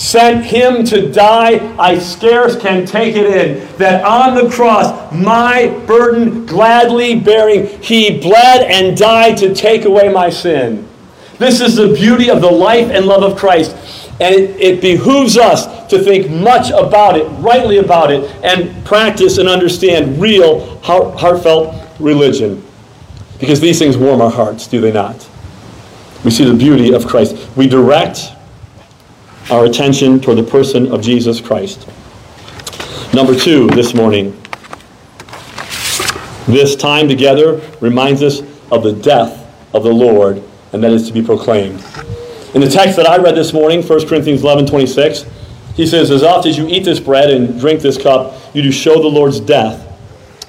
sent 0.00 0.46
him 0.46 0.82
to 0.82 1.12
die, 1.12 1.76
I 1.78 1.98
scarce 1.98 2.56
can 2.56 2.86
take 2.86 3.16
it 3.16 3.26
in. 3.26 3.76
That 3.76 4.02
on 4.02 4.34
the 4.34 4.50
cross, 4.50 5.12
my 5.12 5.68
burden 5.86 6.46
gladly 6.46 7.20
bearing, 7.20 7.66
he 7.82 8.18
bled 8.18 8.62
and 8.62 8.96
died 8.96 9.36
to 9.38 9.54
take 9.54 9.84
away 9.84 10.10
my 10.10 10.30
sin. 10.30 10.88
This 11.36 11.60
is 11.60 11.76
the 11.76 11.92
beauty 11.92 12.30
of 12.30 12.40
the 12.40 12.50
life 12.50 12.90
and 12.90 13.04
love 13.04 13.22
of 13.22 13.38
Christ. 13.38 13.76
And 14.20 14.34
it, 14.34 14.58
it 14.58 14.80
behooves 14.80 15.36
us 15.36 15.86
to 15.88 15.98
think 15.98 16.30
much 16.30 16.70
about 16.70 17.18
it, 17.18 17.26
rightly 17.42 17.76
about 17.76 18.10
it, 18.10 18.24
and 18.42 18.82
practice 18.86 19.36
and 19.36 19.50
understand 19.50 20.18
real, 20.18 20.78
heart, 20.80 21.20
heartfelt 21.20 21.74
religion. 22.00 22.64
Because 23.38 23.60
these 23.60 23.78
things 23.78 23.98
warm 23.98 24.22
our 24.22 24.30
hearts, 24.30 24.66
do 24.66 24.80
they 24.80 24.92
not? 24.92 25.28
We 26.24 26.30
see 26.30 26.44
the 26.44 26.54
beauty 26.54 26.94
of 26.94 27.06
Christ. 27.06 27.36
We 27.54 27.68
direct 27.68 28.32
our 29.50 29.64
attention 29.64 30.20
toward 30.20 30.38
the 30.38 30.42
person 30.42 30.92
of 30.92 31.02
Jesus 31.02 31.40
Christ. 31.40 31.88
Number 33.12 33.34
two 33.34 33.66
this 33.68 33.94
morning. 33.94 34.36
This 36.46 36.76
time 36.76 37.08
together 37.08 37.60
reminds 37.80 38.22
us 38.22 38.40
of 38.70 38.82
the 38.82 38.92
death 38.92 39.46
of 39.74 39.82
the 39.82 39.92
Lord, 39.92 40.42
and 40.72 40.82
that 40.82 40.92
is 40.92 41.06
to 41.08 41.12
be 41.12 41.22
proclaimed. 41.22 41.84
In 42.54 42.60
the 42.60 42.68
text 42.68 42.96
that 42.96 43.08
I 43.08 43.16
read 43.16 43.34
this 43.34 43.52
morning, 43.52 43.82
1 43.82 44.08
Corinthians 44.08 44.42
11 44.42 44.66
26, 44.66 45.26
he 45.74 45.86
says, 45.86 46.10
As 46.10 46.22
oft 46.22 46.46
as 46.46 46.58
you 46.58 46.68
eat 46.68 46.84
this 46.84 47.00
bread 47.00 47.30
and 47.30 47.58
drink 47.58 47.80
this 47.80 48.00
cup, 48.00 48.34
you 48.54 48.62
do 48.62 48.70
show 48.70 49.00
the 49.00 49.08
Lord's 49.08 49.40
death 49.40 49.86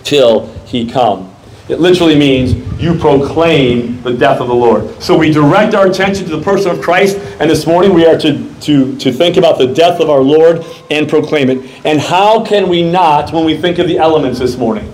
till 0.04 0.48
he 0.66 0.90
come. 0.90 1.31
It 1.72 1.80
literally 1.80 2.18
means 2.18 2.54
you 2.82 2.96
proclaim 2.96 4.02
the 4.02 4.12
death 4.12 4.42
of 4.42 4.50
the 4.50 4.54
Lord. 4.54 5.02
So 5.02 5.18
we 5.18 5.32
direct 5.32 5.74
our 5.74 5.88
attention 5.88 6.26
to 6.26 6.36
the 6.36 6.44
person 6.44 6.70
of 6.70 6.82
Christ, 6.82 7.16
and 7.40 7.50
this 7.50 7.66
morning 7.66 7.94
we 7.94 8.06
are 8.06 8.18
to, 8.18 8.54
to, 8.60 8.98
to 8.98 9.12
think 9.14 9.38
about 9.38 9.58
the 9.58 9.68
death 9.68 10.02
of 10.02 10.10
our 10.10 10.20
Lord 10.20 10.66
and 10.90 11.08
proclaim 11.08 11.50
it. 11.50 11.86
And 11.86 12.02
how 12.02 12.44
can 12.44 12.68
we 12.68 12.84
not 12.84 13.32
when 13.32 13.46
we 13.46 13.58
think 13.58 13.80
of 13.80 13.88
the 13.88 14.00
elements 14.00 14.38
this 14.38 14.58
morning? 14.58 14.94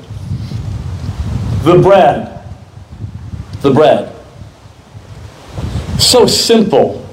The 1.64 1.80
bread. 1.82 2.46
The 3.62 3.72
bread. 3.72 4.16
So 5.98 6.28
simple 6.28 7.04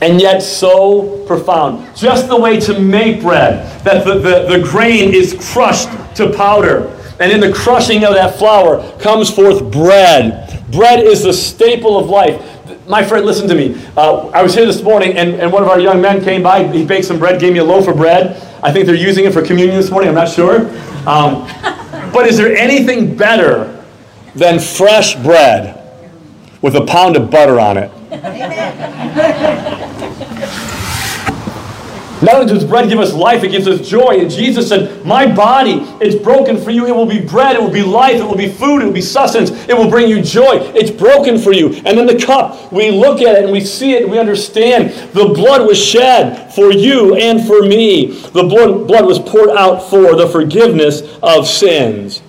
and 0.00 0.20
yet 0.20 0.40
so 0.40 1.24
profound. 1.26 1.96
Just 1.96 2.26
the 2.26 2.36
way 2.36 2.58
to 2.58 2.80
make 2.80 3.22
bread, 3.22 3.84
that 3.84 4.04
the, 4.04 4.14
the, 4.14 4.58
the 4.58 4.64
grain 4.64 5.14
is 5.14 5.36
crushed 5.52 5.88
to 6.16 6.32
powder 6.32 6.98
and 7.20 7.32
in 7.32 7.40
the 7.40 7.52
crushing 7.52 8.04
of 8.04 8.14
that 8.14 8.38
flour 8.38 8.98
comes 8.98 9.30
forth 9.30 9.70
bread. 9.70 10.64
Bread 10.70 11.04
is 11.04 11.22
the 11.22 11.32
staple 11.32 11.98
of 11.98 12.08
life. 12.08 12.48
My 12.88 13.04
friend, 13.04 13.24
listen 13.24 13.48
to 13.48 13.54
me. 13.54 13.80
Uh, 13.96 14.28
I 14.28 14.42
was 14.42 14.54
here 14.54 14.66
this 14.66 14.82
morning, 14.82 15.16
and, 15.16 15.34
and 15.34 15.52
one 15.52 15.62
of 15.62 15.68
our 15.68 15.78
young 15.78 16.00
men 16.00 16.22
came 16.22 16.42
by. 16.42 16.66
He 16.72 16.84
baked 16.84 17.06
some 17.06 17.18
bread, 17.18 17.40
gave 17.40 17.52
me 17.52 17.58
a 17.58 17.64
loaf 17.64 17.88
of 17.88 17.96
bread. 17.96 18.36
I 18.62 18.72
think 18.72 18.86
they're 18.86 18.94
using 18.94 19.24
it 19.24 19.32
for 19.32 19.42
communion 19.42 19.76
this 19.76 19.90
morning. 19.90 20.08
I'm 20.08 20.14
not 20.14 20.28
sure. 20.28 20.68
Um, 21.06 21.46
but 22.12 22.26
is 22.26 22.36
there 22.36 22.56
anything 22.56 23.16
better 23.16 23.84
than 24.34 24.58
fresh 24.58 25.14
bread 25.16 25.78
with 26.60 26.76
a 26.76 26.84
pound 26.84 27.16
of 27.16 27.30
butter 27.30 27.60
on 27.60 27.76
it? 27.78 27.90
Not 32.22 32.36
only 32.36 32.52
does 32.52 32.64
bread 32.64 32.88
give 32.88 33.00
us 33.00 33.12
life, 33.12 33.42
it 33.42 33.50
gives 33.50 33.66
us 33.66 33.88
joy. 33.88 34.20
And 34.20 34.30
Jesus 34.30 34.68
said, 34.68 35.04
My 35.04 35.26
body 35.26 35.80
is 36.00 36.14
broken 36.14 36.56
for 36.56 36.70
you. 36.70 36.86
It 36.86 36.94
will 36.94 37.06
be 37.06 37.20
bread, 37.20 37.56
it 37.56 37.60
will 37.60 37.70
be 37.70 37.82
life, 37.82 38.20
it 38.20 38.24
will 38.24 38.36
be 38.36 38.48
food, 38.48 38.80
it 38.80 38.84
will 38.84 38.92
be 38.92 39.00
sustenance, 39.00 39.50
it 39.68 39.76
will 39.76 39.90
bring 39.90 40.08
you 40.08 40.22
joy. 40.22 40.58
It's 40.74 40.90
broken 40.90 41.36
for 41.36 41.52
you. 41.52 41.74
And 41.84 41.98
then 41.98 42.06
the 42.06 42.18
cup, 42.24 42.72
we 42.72 42.92
look 42.92 43.20
at 43.20 43.34
it 43.36 43.42
and 43.42 43.52
we 43.52 43.60
see 43.60 43.94
it 43.94 44.02
and 44.02 44.12
we 44.12 44.20
understand 44.20 44.90
the 45.12 45.26
blood 45.34 45.66
was 45.66 45.82
shed 45.82 46.54
for 46.54 46.70
you 46.70 47.16
and 47.16 47.44
for 47.44 47.62
me. 47.62 48.06
The 48.06 48.44
blood, 48.44 48.86
blood 48.86 49.04
was 49.04 49.18
poured 49.18 49.50
out 49.50 49.90
for 49.90 50.14
the 50.14 50.28
forgiveness 50.28 51.02
of 51.24 51.48
sins. 51.48 52.22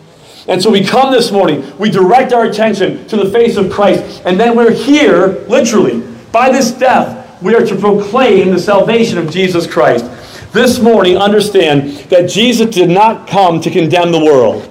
And 0.48 0.62
so 0.62 0.72
we 0.72 0.84
come 0.84 1.14
this 1.14 1.32
morning, 1.32 1.78
we 1.78 1.90
direct 1.92 2.34
our 2.34 2.46
attention 2.46 3.08
to 3.08 3.16
the 3.16 3.30
face 3.30 3.58
of 3.58 3.72
Christ, 3.72 4.24
and 4.26 4.40
then 4.40 4.58
we're 4.58 4.74
here, 4.74 5.46
literally, 5.48 6.02
by 6.32 6.52
this 6.52 6.72
death 6.72 7.23
we 7.44 7.54
are 7.56 7.66
to 7.66 7.76
proclaim 7.76 8.52
the 8.52 8.60
salvation 8.60 9.18
of 9.18 9.30
Jesus 9.30 9.68
Christ. 9.68 10.06
This 10.54 10.80
morning, 10.80 11.18
understand 11.18 11.92
that 12.10 12.30
Jesus 12.30 12.74
did 12.74 12.90
not 12.90 13.28
come 13.28 13.60
to 13.62 13.70
condemn 13.70 14.12
the 14.12 14.24
world. 14.24 14.70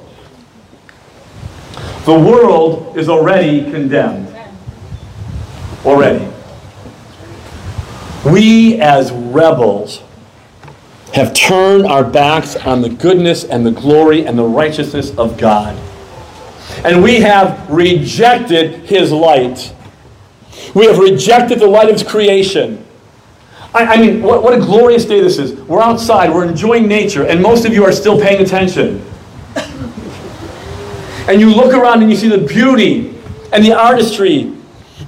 The 2.07 2.19
world 2.19 2.97
is 2.97 3.09
already 3.09 3.71
condemned. 3.71 4.35
Already. 5.85 6.29
We, 8.25 8.81
as 8.81 9.13
rebels, 9.13 10.03
have 11.13 11.35
turned 11.35 11.87
our 11.87 12.05
backs 12.05 12.57
on 12.57 12.81
the 12.81 12.89
goodness 12.89 13.45
and 13.45 13.67
the 13.67 13.71
glory 13.71 14.27
and 14.27 14.39
the 14.39 14.45
righteousness 14.45 15.17
of 15.19 15.37
God. 15.37 15.77
And 16.85 17.03
we 17.03 17.17
have 17.21 17.69
rejected 17.69 18.87
His 18.87 19.13
light. 19.13 19.75
We 20.75 20.87
have 20.87 20.99
rejected 20.99 21.59
the 21.59 21.67
light 21.67 21.91
of 21.91 22.07
creation. 22.07 22.85
I, 23.75 23.85
I 23.85 23.97
mean, 23.97 24.23
what, 24.23 24.43
what 24.43 24.55
a 24.55 24.59
glorious 24.59 25.05
day 25.05 25.21
this 25.21 25.39
is. 25.39 25.55
We're 25.63 25.83
outside, 25.83 26.33
we're 26.33 26.47
enjoying 26.47 26.87
nature, 26.87 27.27
and 27.27 27.43
most 27.43 27.65
of 27.65 27.73
you 27.73 27.85
are 27.85 27.93
still 27.93 28.21
paying 28.21 28.43
attention. 28.43 29.05
and 31.29 31.41
you 31.41 31.55
look 31.55 31.73
around 31.75 32.03
and 32.03 32.11
you 32.11 32.17
see 32.17 32.29
the 32.29 32.39
beauty 32.47 33.19
and 33.53 33.65
the 33.65 33.73
artistry 33.73 34.53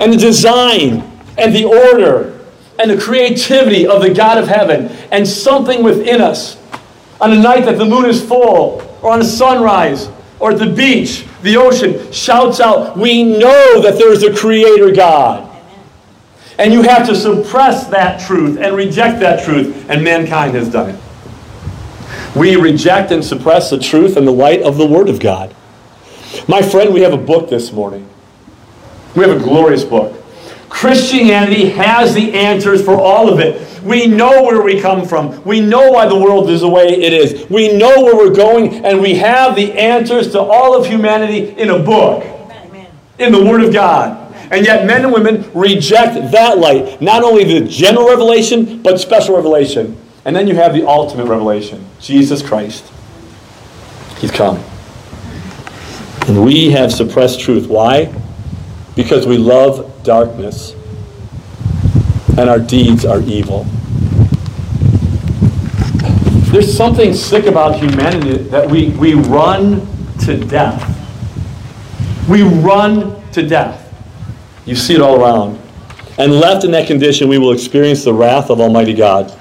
and 0.00 0.12
the 0.12 0.16
design 0.16 1.02
and 1.38 1.54
the 1.54 1.64
order 1.64 2.40
and 2.78 2.90
the 2.90 2.98
creativity 2.98 3.86
of 3.86 4.02
the 4.02 4.12
God 4.12 4.38
of 4.38 4.48
heaven. 4.48 4.86
And 5.10 5.26
something 5.26 5.82
within 5.82 6.20
us, 6.20 6.58
on 7.20 7.32
a 7.32 7.38
night 7.40 7.64
that 7.64 7.78
the 7.78 7.84
moon 7.84 8.06
is 8.06 8.22
full, 8.22 8.82
or 9.02 9.12
on 9.12 9.20
a 9.20 9.24
sunrise, 9.24 10.08
or 10.40 10.52
at 10.52 10.58
the 10.58 10.66
beach, 10.66 11.26
the 11.42 11.56
ocean, 11.56 12.10
shouts 12.12 12.60
out, 12.60 12.96
We 12.96 13.22
know 13.22 13.80
that 13.80 13.96
there 13.96 14.12
is 14.12 14.22
a 14.22 14.34
creator 14.34 14.90
God. 14.90 15.43
And 16.58 16.72
you 16.72 16.82
have 16.82 17.06
to 17.08 17.14
suppress 17.16 17.86
that 17.88 18.20
truth 18.20 18.58
and 18.58 18.76
reject 18.76 19.20
that 19.20 19.44
truth, 19.44 19.88
and 19.90 20.04
mankind 20.04 20.54
has 20.54 20.68
done 20.70 20.90
it. 20.90 21.00
We 22.36 22.56
reject 22.56 23.10
and 23.10 23.24
suppress 23.24 23.70
the 23.70 23.78
truth 23.78 24.16
and 24.16 24.26
the 24.26 24.32
light 24.32 24.62
of 24.62 24.76
the 24.76 24.86
Word 24.86 25.08
of 25.08 25.20
God. 25.20 25.54
My 26.48 26.62
friend, 26.62 26.92
we 26.92 27.00
have 27.02 27.12
a 27.12 27.18
book 27.18 27.48
this 27.48 27.72
morning. 27.72 28.08
We 29.14 29.22
have 29.22 29.40
a 29.40 29.42
glorious 29.42 29.84
book. 29.84 30.20
Christianity 30.68 31.70
has 31.70 32.14
the 32.14 32.32
answers 32.34 32.84
for 32.84 33.00
all 33.00 33.32
of 33.32 33.38
it. 33.38 33.82
We 33.84 34.06
know 34.06 34.42
where 34.42 34.60
we 34.60 34.80
come 34.80 35.06
from. 35.06 35.42
We 35.44 35.60
know 35.60 35.92
why 35.92 36.06
the 36.06 36.18
world 36.18 36.50
is 36.50 36.62
the 36.62 36.68
way 36.68 36.88
it 36.88 37.12
is. 37.12 37.48
We 37.48 37.76
know 37.76 38.02
where 38.02 38.16
we're 38.16 38.34
going, 38.34 38.84
and 38.84 39.00
we 39.00 39.14
have 39.14 39.54
the 39.54 39.72
answers 39.72 40.32
to 40.32 40.40
all 40.40 40.76
of 40.76 40.86
humanity 40.86 41.50
in 41.60 41.70
a 41.70 41.78
book, 41.78 42.24
in 43.18 43.30
the 43.30 43.44
Word 43.44 43.62
of 43.62 43.72
God. 43.72 44.23
And 44.50 44.64
yet, 44.64 44.86
men 44.86 45.04
and 45.04 45.12
women 45.12 45.50
reject 45.54 46.32
that 46.32 46.58
light. 46.58 47.00
Not 47.00 47.22
only 47.22 47.44
the 47.44 47.66
general 47.66 48.08
revelation, 48.08 48.82
but 48.82 49.00
special 49.00 49.36
revelation. 49.36 49.96
And 50.24 50.34
then 50.34 50.48
you 50.48 50.54
have 50.54 50.72
the 50.72 50.86
ultimate 50.86 51.26
revelation 51.26 51.84
Jesus 52.00 52.42
Christ. 52.42 52.90
He's 54.18 54.30
come. 54.30 54.62
And 56.26 56.44
we 56.44 56.70
have 56.70 56.92
suppressed 56.92 57.40
truth. 57.40 57.66
Why? 57.66 58.14
Because 58.96 59.26
we 59.26 59.36
love 59.36 60.02
darkness 60.02 60.74
and 62.38 62.50
our 62.50 62.58
deeds 62.58 63.04
are 63.04 63.20
evil. 63.20 63.64
There's 66.50 66.74
something 66.74 67.14
sick 67.14 67.46
about 67.46 67.76
humanity 67.76 68.38
that 68.44 68.68
we, 68.68 68.90
we 68.90 69.14
run 69.14 69.86
to 70.20 70.36
death. 70.36 70.90
We 72.28 72.42
run 72.42 73.20
to 73.32 73.46
death. 73.46 73.83
You 74.66 74.76
see 74.76 74.94
it 74.94 75.00
all 75.00 75.20
around. 75.20 75.60
And 76.18 76.32
left 76.32 76.64
in 76.64 76.70
that 76.70 76.86
condition, 76.86 77.28
we 77.28 77.38
will 77.38 77.52
experience 77.52 78.04
the 78.04 78.14
wrath 78.14 78.50
of 78.50 78.60
Almighty 78.60 78.94
God. 78.94 79.32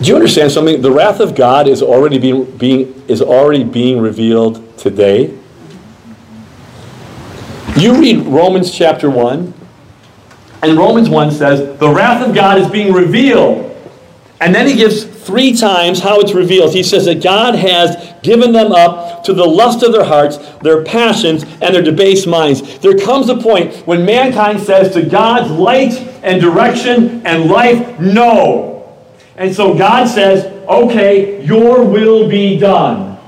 Do 0.00 0.08
you 0.08 0.16
understand 0.16 0.50
something? 0.50 0.82
The 0.82 0.90
wrath 0.90 1.20
of 1.20 1.34
God 1.34 1.68
is 1.68 1.80
already 1.80 2.18
being, 2.18 2.44
being, 2.56 3.02
is 3.06 3.22
already 3.22 3.62
being 3.62 4.00
revealed 4.00 4.76
today. 4.76 5.38
You 7.76 7.98
read 7.98 8.26
Romans 8.26 8.72
chapter 8.72 9.08
1, 9.08 9.54
and 10.62 10.76
Romans 10.76 11.08
1 11.08 11.30
says, 11.30 11.78
The 11.78 11.88
wrath 11.88 12.26
of 12.26 12.34
God 12.34 12.58
is 12.58 12.68
being 12.68 12.92
revealed. 12.92 13.68
And 14.40 14.52
then 14.52 14.66
he 14.66 14.74
gives 14.74 15.04
three 15.22 15.56
times 15.56 16.00
how 16.00 16.20
it's 16.20 16.32
revealed. 16.32 16.72
He 16.72 16.82
says 16.82 17.04
that 17.04 17.22
God 17.22 17.54
has 17.54 18.12
given 18.22 18.52
them 18.52 18.72
up 18.72 19.22
to 19.24 19.32
the 19.32 19.44
lust 19.44 19.82
of 19.82 19.92
their 19.92 20.04
hearts, 20.04 20.38
their 20.62 20.82
passions, 20.84 21.44
and 21.44 21.74
their 21.74 21.82
debased 21.82 22.26
minds. 22.26 22.78
There 22.80 22.98
comes 22.98 23.28
a 23.28 23.36
point 23.36 23.74
when 23.86 24.04
mankind 24.04 24.60
says 24.60 24.92
to 24.94 25.02
God's 25.02 25.50
light 25.50 25.94
and 26.22 26.40
direction 26.40 27.24
and 27.24 27.48
life, 27.50 28.00
no. 28.00 28.96
And 29.36 29.54
so 29.54 29.76
God 29.76 30.08
says, 30.08 30.44
okay, 30.68 31.44
your 31.44 31.84
will 31.84 32.28
be 32.28 32.58
done. 32.58 33.18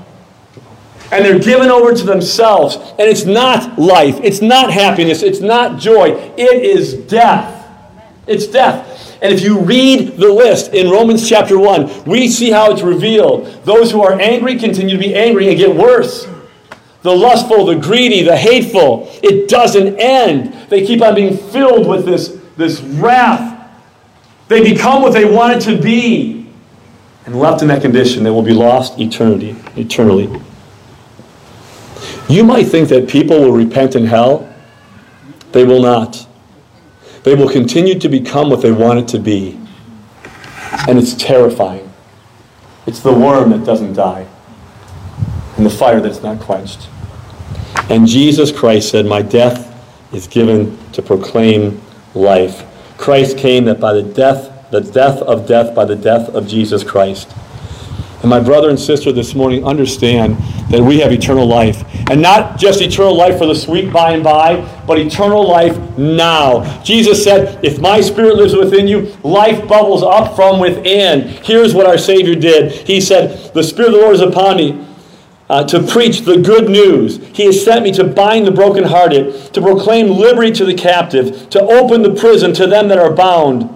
And 1.11 1.23
they're 1.23 1.39
given 1.39 1.69
over 1.69 1.93
to 1.93 2.03
themselves. 2.03 2.75
And 2.75 3.01
it's 3.01 3.25
not 3.25 3.79
life, 3.79 4.19
it's 4.21 4.41
not 4.41 4.71
happiness, 4.71 5.21
it's 5.21 5.39
not 5.39 5.79
joy, 5.79 6.11
it 6.37 6.63
is 6.63 6.93
death. 6.93 7.53
It's 8.27 8.47
death. 8.47 9.14
And 9.25 9.33
if 9.33 9.41
you 9.41 9.59
read 9.59 10.17
the 10.17 10.31
list 10.31 10.75
in 10.75 10.87
Romans 10.87 11.27
chapter 11.27 11.57
1, 11.57 12.03
we 12.03 12.27
see 12.27 12.51
how 12.51 12.71
it's 12.71 12.83
revealed. 12.83 13.47
Those 13.63 13.91
who 13.91 14.03
are 14.03 14.13
angry 14.21 14.59
continue 14.59 14.95
to 14.95 14.99
be 14.99 15.15
angry 15.15 15.49
and 15.49 15.57
get 15.57 15.75
worse. 15.75 16.27
The 17.01 17.09
lustful, 17.09 17.65
the 17.65 17.73
greedy, 17.73 18.21
the 18.21 18.37
hateful, 18.37 19.09
it 19.23 19.49
doesn't 19.49 19.97
end. 19.99 20.69
They 20.69 20.85
keep 20.85 21.01
on 21.01 21.15
being 21.15 21.35
filled 21.35 21.87
with 21.87 22.05
this, 22.05 22.39
this 22.55 22.81
wrath. 22.81 23.67
They 24.47 24.61
become 24.61 25.01
what 25.01 25.13
they 25.13 25.25
wanted 25.25 25.61
to 25.61 25.81
be. 25.81 26.47
And 27.25 27.39
left 27.39 27.63
in 27.63 27.67
that 27.69 27.81
condition, 27.81 28.23
they 28.23 28.29
will 28.29 28.43
be 28.43 28.53
lost 28.53 28.99
eternity, 28.99 29.55
eternally. 29.75 30.39
You 32.29 32.43
might 32.43 32.65
think 32.65 32.89
that 32.89 33.09
people 33.09 33.39
will 33.39 33.53
repent 33.53 33.95
in 33.95 34.05
hell. 34.05 34.47
They 35.51 35.63
will 35.63 35.81
not. 35.81 36.27
They 37.25 37.33
will 37.33 37.49
continue 37.49 37.97
to 37.97 38.07
become 38.07 38.51
what 38.51 38.61
they 38.61 38.71
want 38.71 38.99
it 38.99 39.07
to 39.09 39.19
be. 39.19 39.59
And 40.87 40.99
it's 40.99 41.15
terrifying. 41.15 41.91
It's 42.85 42.99
the 42.99 43.11
worm 43.11 43.49
that 43.49 43.65
doesn't 43.65 43.93
die, 43.93 44.27
and 45.57 45.65
the 45.65 45.71
fire 45.71 45.99
that's 45.99 46.21
not 46.21 46.39
quenched. 46.39 46.87
And 47.89 48.05
Jesus 48.05 48.51
Christ 48.51 48.89
said, 48.89 49.07
My 49.07 49.23
death 49.23 49.73
is 50.13 50.27
given 50.27 50.77
to 50.91 51.01
proclaim 51.01 51.81
life. 52.13 52.63
Christ 52.99 53.39
came 53.39 53.65
that 53.65 53.79
by 53.79 53.93
the 53.93 54.03
death, 54.03 54.69
the 54.69 54.81
death 54.81 55.19
of 55.23 55.47
death, 55.47 55.73
by 55.73 55.85
the 55.85 55.95
death 55.95 56.29
of 56.29 56.47
Jesus 56.47 56.83
Christ. 56.83 57.33
And 58.21 58.29
my 58.29 58.39
brother 58.39 58.69
and 58.69 58.79
sister 58.79 59.11
this 59.11 59.35
morning 59.35 59.65
understand 59.65 60.37
that 60.69 60.81
we 60.81 60.99
have 60.99 61.11
eternal 61.11 61.45
life. 61.45 61.83
And 62.09 62.21
not 62.21 62.57
just 62.57 62.81
eternal 62.81 63.15
life 63.15 63.37
for 63.37 63.45
the 63.45 63.55
sweet 63.55 63.91
by 63.91 64.11
and 64.11 64.23
by, 64.23 64.55
but 64.87 64.97
eternal 64.97 65.47
life 65.47 65.77
now. 65.97 66.81
Jesus 66.83 67.23
said, 67.23 67.63
If 67.63 67.79
my 67.79 68.01
spirit 68.01 68.35
lives 68.35 68.55
within 68.55 68.87
you, 68.87 69.15
life 69.23 69.67
bubbles 69.67 70.03
up 70.03 70.35
from 70.35 70.59
within. 70.59 71.27
Here's 71.43 71.73
what 71.73 71.85
our 71.85 71.97
Savior 71.97 72.35
did 72.35 72.71
He 72.71 72.99
said, 73.01 73.53
The 73.53 73.63
Spirit 73.63 73.89
of 73.89 73.93
the 73.95 74.01
Lord 74.01 74.15
is 74.15 74.21
upon 74.21 74.57
me. 74.57 74.85
Uh, 75.47 75.63
to 75.63 75.79
preach 75.79 76.21
the 76.21 76.37
good 76.37 76.67
news. 76.67 77.17
He 77.27 77.45
has 77.45 77.63
sent 77.63 77.83
me 77.83 77.91
to 77.91 78.03
bind 78.03 78.47
the 78.47 78.51
brokenhearted, 78.51 79.53
to 79.53 79.61
proclaim 79.61 80.07
liberty 80.07 80.51
to 80.53 80.65
the 80.65 80.73
captive, 80.73 81.51
to 81.51 81.61
open 81.61 82.01
the 82.01 82.15
prison 82.15 82.51
to 82.53 82.65
them 82.65 82.87
that 82.87 82.97
are 82.97 83.13
bound, 83.13 83.69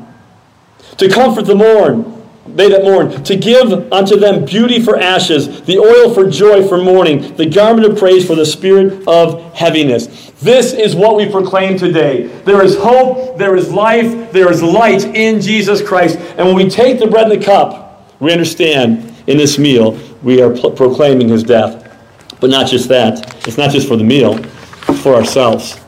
to 0.97 1.07
comfort 1.07 1.45
the 1.45 1.53
mourn, 1.53 2.18
they 2.55 2.69
that 2.69 2.83
mourn, 2.83 3.23
to 3.23 3.35
give 3.35 3.91
unto 3.91 4.17
them 4.17 4.45
beauty 4.45 4.81
for 4.81 4.97
ashes, 4.97 5.61
the 5.61 5.77
oil 5.77 6.13
for 6.13 6.29
joy 6.29 6.67
for 6.67 6.77
mourning, 6.77 7.35
the 7.35 7.45
garment 7.45 7.89
of 7.89 7.97
praise 7.97 8.25
for 8.25 8.35
the 8.35 8.45
spirit 8.45 9.07
of 9.07 9.53
heaviness. 9.53 10.31
This 10.41 10.73
is 10.73 10.95
what 10.95 11.15
we 11.15 11.29
proclaim 11.29 11.77
today. 11.77 12.27
There 12.43 12.63
is 12.63 12.77
hope, 12.77 13.37
there 13.37 13.55
is 13.55 13.71
life, 13.71 14.31
there 14.31 14.51
is 14.51 14.61
light 14.61 15.03
in 15.05 15.41
Jesus 15.41 15.81
Christ. 15.81 16.17
And 16.37 16.47
when 16.47 16.55
we 16.55 16.69
take 16.69 16.99
the 16.99 17.07
bread 17.07 17.31
and 17.31 17.41
the 17.41 17.45
cup, 17.45 18.05
we 18.19 18.31
understand 18.31 19.13
in 19.27 19.37
this 19.37 19.57
meal 19.57 19.99
we 20.23 20.41
are 20.41 20.55
pro- 20.55 20.71
proclaiming 20.71 21.29
his 21.29 21.43
death. 21.43 21.85
But 22.39 22.49
not 22.49 22.67
just 22.67 22.87
that, 22.89 23.47
it's 23.47 23.57
not 23.57 23.71
just 23.71 23.87
for 23.87 23.97
the 23.97 24.03
meal, 24.03 24.37
for 25.01 25.15
ourselves. 25.15 25.79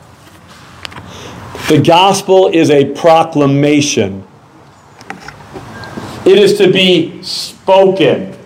The 1.68 1.80
gospel 1.80 2.48
is 2.48 2.70
a 2.70 2.92
proclamation 2.92 4.26
it 6.24 6.38
is 6.38 6.58
to 6.58 6.72
be 6.72 7.22
spoken. 7.22 8.36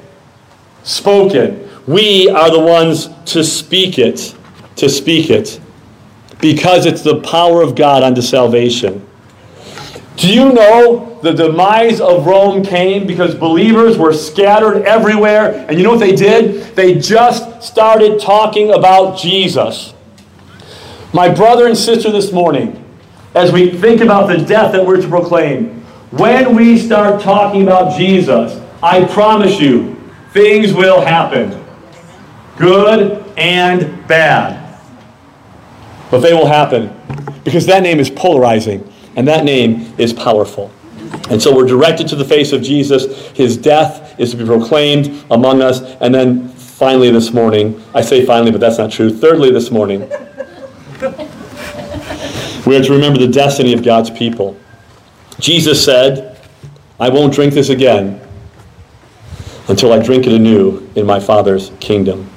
Spoken. 0.82 1.68
We 1.86 2.28
are 2.28 2.50
the 2.50 2.60
ones 2.60 3.08
to 3.32 3.44
speak 3.44 3.98
it. 3.98 4.34
To 4.76 4.88
speak 4.88 5.30
it. 5.30 5.60
Because 6.40 6.86
it's 6.86 7.02
the 7.02 7.20
power 7.20 7.62
of 7.62 7.74
God 7.74 8.02
unto 8.02 8.22
salvation. 8.22 9.06
Do 10.16 10.32
you 10.32 10.52
know 10.52 11.18
the 11.22 11.32
demise 11.32 12.00
of 12.00 12.26
Rome 12.26 12.64
came 12.64 13.06
because 13.06 13.34
believers 13.34 13.98
were 13.98 14.14
scattered 14.14 14.82
everywhere? 14.84 15.66
And 15.68 15.76
you 15.76 15.84
know 15.84 15.90
what 15.90 16.00
they 16.00 16.16
did? 16.16 16.74
They 16.74 16.94
just 16.94 17.62
started 17.62 18.20
talking 18.20 18.72
about 18.72 19.18
Jesus. 19.18 19.92
My 21.12 21.28
brother 21.28 21.66
and 21.66 21.76
sister 21.76 22.10
this 22.10 22.32
morning, 22.32 22.82
as 23.34 23.52
we 23.52 23.70
think 23.70 24.00
about 24.00 24.28
the 24.28 24.38
death 24.38 24.72
that 24.72 24.84
we're 24.84 25.00
to 25.00 25.08
proclaim, 25.08 25.85
when 26.18 26.54
we 26.54 26.78
start 26.78 27.22
talking 27.22 27.62
about 27.62 27.96
Jesus, 27.96 28.60
I 28.82 29.04
promise 29.04 29.58
you, 29.58 29.96
things 30.32 30.72
will 30.72 31.00
happen. 31.00 31.64
Good 32.56 33.24
and 33.36 34.06
bad. 34.06 34.80
But 36.10 36.20
they 36.20 36.32
will 36.32 36.46
happen 36.46 36.94
because 37.44 37.66
that 37.66 37.82
name 37.82 37.98
is 37.98 38.10
polarizing 38.10 38.92
and 39.16 39.26
that 39.28 39.44
name 39.44 39.94
is 39.98 40.12
powerful. 40.12 40.70
And 41.30 41.42
so 41.42 41.54
we're 41.54 41.66
directed 41.66 42.08
to 42.08 42.16
the 42.16 42.24
face 42.24 42.52
of 42.52 42.62
Jesus. 42.62 43.28
His 43.30 43.56
death 43.56 44.18
is 44.18 44.30
to 44.32 44.36
be 44.36 44.44
proclaimed 44.44 45.24
among 45.30 45.62
us. 45.62 45.80
And 46.00 46.14
then 46.14 46.48
finally 46.48 47.10
this 47.10 47.32
morning, 47.32 47.82
I 47.94 48.02
say 48.02 48.24
finally, 48.24 48.50
but 48.50 48.60
that's 48.60 48.78
not 48.78 48.90
true. 48.90 49.10
Thirdly 49.10 49.50
this 49.50 49.70
morning, 49.70 50.00
we 52.66 52.76
are 52.76 52.82
to 52.82 52.92
remember 52.92 53.18
the 53.18 53.30
destiny 53.30 53.72
of 53.72 53.82
God's 53.82 54.10
people. 54.10 54.56
Jesus 55.38 55.84
said, 55.84 56.38
I 56.98 57.10
won't 57.10 57.34
drink 57.34 57.52
this 57.52 57.68
again 57.68 58.20
until 59.68 59.92
I 59.92 60.02
drink 60.02 60.26
it 60.26 60.32
anew 60.32 60.88
in 60.94 61.04
my 61.04 61.20
Father's 61.20 61.72
kingdom. 61.80 62.30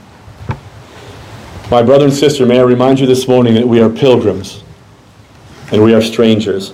My 1.72 1.84
brother 1.84 2.06
and 2.06 2.14
sister, 2.14 2.46
may 2.46 2.60
I 2.60 2.64
remind 2.64 3.00
you 3.00 3.06
this 3.06 3.28
morning 3.28 3.54
that 3.54 3.68
we 3.68 3.80
are 3.80 3.90
pilgrims 3.90 4.64
and 5.72 5.84
we 5.84 5.94
are 5.94 6.02
strangers. 6.02 6.74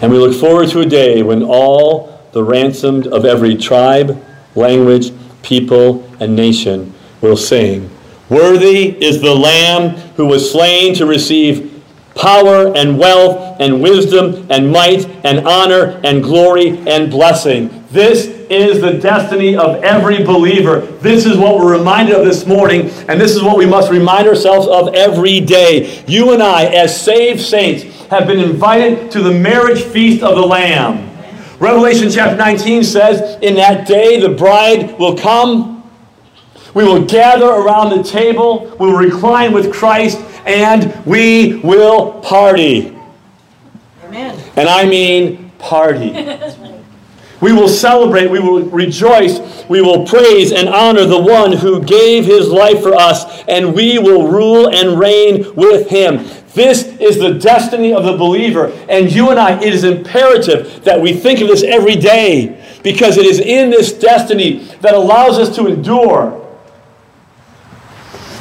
And 0.00 0.10
we 0.10 0.18
look 0.18 0.34
forward 0.34 0.70
to 0.70 0.80
a 0.80 0.86
day 0.86 1.22
when 1.22 1.42
all 1.42 2.22
the 2.32 2.42
ransomed 2.42 3.06
of 3.06 3.24
every 3.24 3.54
tribe, 3.56 4.24
language, 4.54 5.12
people, 5.42 6.10
and 6.18 6.34
nation 6.34 6.92
will 7.20 7.36
sing, 7.36 7.90
Worthy 8.30 9.02
is 9.04 9.20
the 9.20 9.34
Lamb 9.34 9.90
who 10.16 10.26
was 10.26 10.50
slain 10.50 10.94
to 10.94 11.06
receive 11.06 11.73
power 12.14 12.74
and 12.76 12.98
wealth 12.98 13.56
and 13.60 13.80
wisdom 13.80 14.46
and 14.50 14.70
might 14.70 15.06
and 15.24 15.46
honor 15.46 16.00
and 16.04 16.22
glory 16.22 16.78
and 16.86 17.10
blessing. 17.10 17.84
This 17.90 18.26
is 18.50 18.80
the 18.80 18.94
destiny 18.94 19.56
of 19.56 19.82
every 19.82 20.24
believer. 20.24 20.80
This 20.80 21.26
is 21.26 21.36
what 21.36 21.56
we're 21.56 21.78
reminded 21.78 22.14
of 22.14 22.24
this 22.24 22.46
morning, 22.46 22.90
and 23.08 23.20
this 23.20 23.34
is 23.34 23.42
what 23.42 23.56
we 23.56 23.66
must 23.66 23.90
remind 23.90 24.28
ourselves 24.28 24.66
of 24.66 24.94
every 24.94 25.40
day. 25.40 26.04
You 26.06 26.32
and 26.32 26.42
I, 26.42 26.64
as 26.64 27.00
saved 27.00 27.40
saints, 27.40 27.84
have 28.08 28.26
been 28.26 28.40
invited 28.40 29.10
to 29.12 29.22
the 29.22 29.32
marriage 29.32 29.82
feast 29.82 30.22
of 30.22 30.34
the 30.34 30.46
Lamb. 30.46 31.10
Revelation 31.58 32.10
chapter 32.10 32.36
19 32.36 32.84
says, 32.84 33.38
In 33.40 33.54
that 33.54 33.86
day 33.86 34.20
the 34.20 34.28
bride 34.28 34.98
will 34.98 35.16
come. 35.16 35.90
We 36.74 36.82
will 36.82 37.04
gather 37.04 37.46
around 37.46 37.96
the 37.96 38.02
table. 38.02 38.76
We 38.80 38.88
will 38.88 38.98
recline 38.98 39.52
with 39.52 39.72
Christ 39.72 40.18
and 40.44 41.04
we 41.06 41.56
will 41.56 42.20
party. 42.20 42.96
Amen. 44.04 44.38
And 44.56 44.68
I 44.68 44.84
mean 44.86 45.50
party. 45.58 46.10
we 47.40 47.52
will 47.52 47.68
celebrate, 47.68 48.30
we 48.30 48.40
will 48.40 48.62
rejoice, 48.64 49.64
we 49.68 49.80
will 49.80 50.06
praise 50.06 50.52
and 50.52 50.68
honor 50.68 51.04
the 51.04 51.20
one 51.20 51.52
who 51.52 51.82
gave 51.82 52.24
his 52.24 52.48
life 52.48 52.82
for 52.82 52.94
us, 52.94 53.42
and 53.48 53.74
we 53.74 53.98
will 53.98 54.28
rule 54.28 54.68
and 54.68 54.98
reign 54.98 55.54
with 55.54 55.88
him. 55.88 56.24
This 56.54 56.84
is 57.00 57.18
the 57.18 57.34
destiny 57.34 57.92
of 57.92 58.04
the 58.04 58.16
believer. 58.16 58.66
And 58.88 59.12
you 59.12 59.30
and 59.30 59.40
I, 59.40 59.60
it 59.60 59.74
is 59.74 59.82
imperative 59.82 60.84
that 60.84 61.00
we 61.00 61.12
think 61.12 61.40
of 61.40 61.48
this 61.48 61.64
every 61.64 61.96
day 61.96 62.62
because 62.84 63.16
it 63.16 63.26
is 63.26 63.40
in 63.40 63.70
this 63.70 63.92
destiny 63.92 64.58
that 64.80 64.94
allows 64.94 65.38
us 65.38 65.54
to 65.56 65.66
endure. 65.66 66.40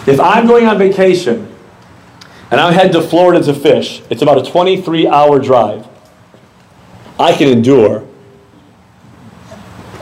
If 0.05 0.19
I'm 0.19 0.45
going 0.45 0.67
on 0.67 0.77
vacation 0.77 1.52
and 2.53 2.61
I'm 2.61 2.71
heading 2.71 2.93
to 2.93 3.01
Florida 3.01 3.43
to 3.45 3.53
fish. 3.55 4.03
It's 4.11 4.21
about 4.21 4.37
a 4.37 4.43
23 4.47 5.07
hour 5.07 5.39
drive. 5.39 5.87
I 7.19 7.33
can 7.33 7.47
endure. 7.47 8.07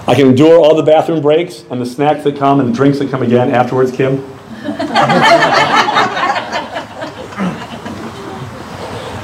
I 0.05 0.15
can 0.15 0.27
endure 0.27 0.59
all 0.59 0.75
the 0.75 0.83
bathroom 0.83 1.21
breaks 1.21 1.63
and 1.71 1.79
the 1.79 1.85
snacks 1.85 2.25
that 2.25 2.35
come 2.35 2.59
and 2.59 2.67
the 2.67 2.73
drinks 2.73 2.99
that 2.99 3.09
come 3.09 3.23
again 3.23 3.51
afterwards, 3.51 3.93
Kim. 3.93 4.17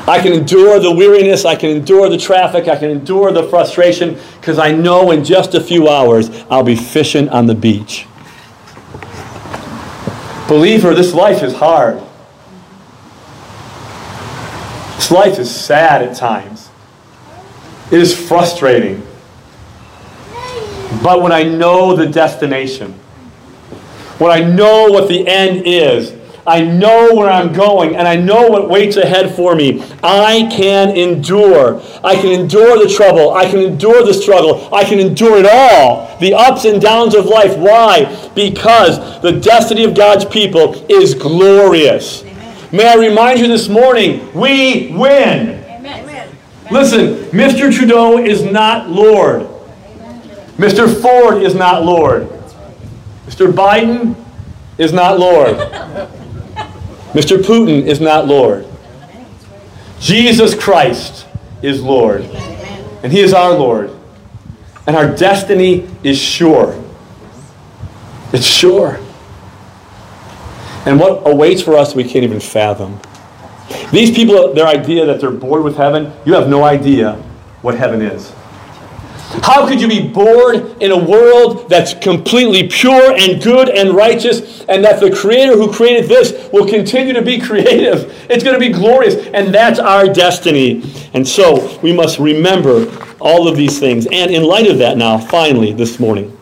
I 0.08 0.22
can 0.24 0.32
endure 0.32 0.80
the 0.80 0.94
weariness, 0.94 1.44
I 1.44 1.58
can 1.58 1.72
endure 1.72 2.08
the 2.08 2.18
traffic, 2.18 2.70
I 2.70 2.78
can 2.78 2.90
endure 2.90 3.34
the 3.34 3.44
frustration 3.44 4.18
because 4.40 4.58
I 4.58 4.72
know 4.72 5.12
in 5.12 5.26
just 5.26 5.54
a 5.54 5.60
few 5.60 5.90
hours 5.90 6.30
I'll 6.50 6.64
be 6.64 6.78
fishing 6.78 7.28
on 7.28 7.46
the 7.48 7.56
beach. 7.56 8.08
Believer, 10.48 10.94
this 10.94 11.14
life 11.14 11.44
is 11.44 11.54
hard. 11.54 12.07
Life 15.12 15.40
is 15.40 15.54
sad 15.54 16.02
at 16.02 16.16
times. 16.16 16.70
It 17.92 18.00
is 18.00 18.28
frustrating. 18.28 19.06
But 21.02 21.22
when 21.22 21.32
I 21.32 21.44
know 21.44 21.96
the 21.96 22.08
destination, 22.08 22.94
when 24.18 24.32
I 24.32 24.42
know 24.42 24.88
what 24.88 25.08
the 25.08 25.28
end 25.28 25.64
is, 25.66 26.14
I 26.48 26.62
know 26.62 27.14
where 27.14 27.30
I'm 27.30 27.52
going, 27.52 27.98
and 27.98 28.08
I 28.08 28.16
know 28.16 28.50
what 28.50 28.70
waits 28.70 28.96
ahead 28.96 29.36
for 29.36 29.54
me. 29.54 29.84
I 30.02 30.48
can 30.50 30.96
endure. 30.96 31.82
I 32.06 32.16
can 32.16 32.32
endure 32.32 32.82
the 32.82 32.90
trouble. 32.90 33.34
I 33.34 33.50
can 33.50 33.60
endure 33.60 34.06
the 34.06 34.14
struggle. 34.14 34.74
I 34.74 34.86
can 34.86 34.98
endure 34.98 35.40
it 35.40 35.46
all. 35.46 36.18
The 36.20 36.34
ups 36.34 36.64
and 36.64 36.82
downs 36.82 37.16
of 37.16 37.26
life. 37.26 37.58
Why? 37.58 38.06
Because 38.34 39.22
the 39.22 39.34
destiny 39.34 39.84
of 39.84 39.94
God's 39.94 40.24
people 40.24 40.74
is 40.90 41.14
glorious. 41.14 42.24
May 42.72 42.88
I 42.88 42.96
remind 42.96 43.40
you 43.40 43.48
this 43.48 43.70
morning, 43.70 44.34
we 44.34 44.92
win. 44.94 45.64
Amen. 45.64 46.38
Listen, 46.70 47.16
Mr. 47.32 47.74
Trudeau 47.74 48.18
is 48.18 48.44
not 48.44 48.90
Lord. 48.90 49.48
Mr. 50.58 51.02
Ford 51.02 51.44
is 51.44 51.56
not 51.56 51.86
Lord. 51.86 52.28
Mr. 53.26 53.52
Biden 53.52 54.16
is 54.78 54.92
not 54.92 55.18
Lord. 55.18 55.56
Mr. 57.14 57.38
Putin 57.38 57.86
is 57.86 58.02
not 58.02 58.28
Lord. 58.28 58.66
Jesus 60.00 60.54
Christ 60.54 61.26
is 61.62 61.82
Lord. 61.82 62.22
And 63.02 63.14
He 63.14 63.22
is 63.22 63.34
our 63.34 63.54
Lord. 63.54 63.92
And 64.86 64.96
our 64.96 65.16
destiny 65.16 65.88
is 66.04 66.18
sure. 66.20 66.84
It's 68.34 68.46
sure. 68.46 69.00
And 70.88 71.02
what 71.02 71.30
awaits 71.30 71.62
for 71.62 71.76
us, 71.76 71.94
we 71.94 72.06
can't 72.06 72.24
even 72.24 72.40
fathom. 72.40 72.98
These 73.92 74.16
people, 74.16 74.54
their 74.54 74.68
idea 74.68 75.06
that 75.06 75.20
they're 75.20 75.32
bored 75.32 75.62
with 75.62 75.76
heaven, 75.76 76.14
you 76.26 76.34
have 76.34 76.48
no 76.48 76.64
idea 76.64 77.16
what 77.62 77.76
heaven 77.76 78.02
is. 78.02 78.32
How 79.44 79.68
could 79.68 79.82
you 79.82 79.90
be 79.90 80.08
bored 80.08 80.82
in 80.82 80.92
a 80.92 80.98
world 80.98 81.70
that's 81.70 81.94
completely 81.94 82.70
pure 82.70 83.14
and 83.18 83.44
good 83.44 83.68
and 83.68 83.96
righteous, 83.96 84.62
and 84.70 84.82
that 84.86 85.02
the 85.02 85.14
Creator 85.14 85.58
who 85.58 85.74
created 85.74 86.10
this 86.10 86.50
will 86.54 86.66
continue 86.66 87.12
to 87.12 87.22
be 87.22 87.38
creative? 87.42 88.10
It's 88.30 88.46
going 88.46 88.58
to 88.58 88.60
be 88.66 88.72
glorious, 88.72 89.16
and 89.34 89.54
that's 89.54 89.80
our 89.80 90.08
destiny. 90.08 90.90
And 91.14 91.28
so 91.28 91.78
we 91.82 91.92
must 91.92 92.18
remember 92.18 92.90
all 93.20 93.50
of 93.50 93.58
these 93.58 93.78
things. 93.78 94.08
And 94.10 94.32
in 94.32 94.44
light 94.44 94.68
of 94.72 94.78
that, 94.78 94.96
now, 94.96 95.18
finally, 95.18 95.74
this 95.74 96.00
morning, 96.00 96.38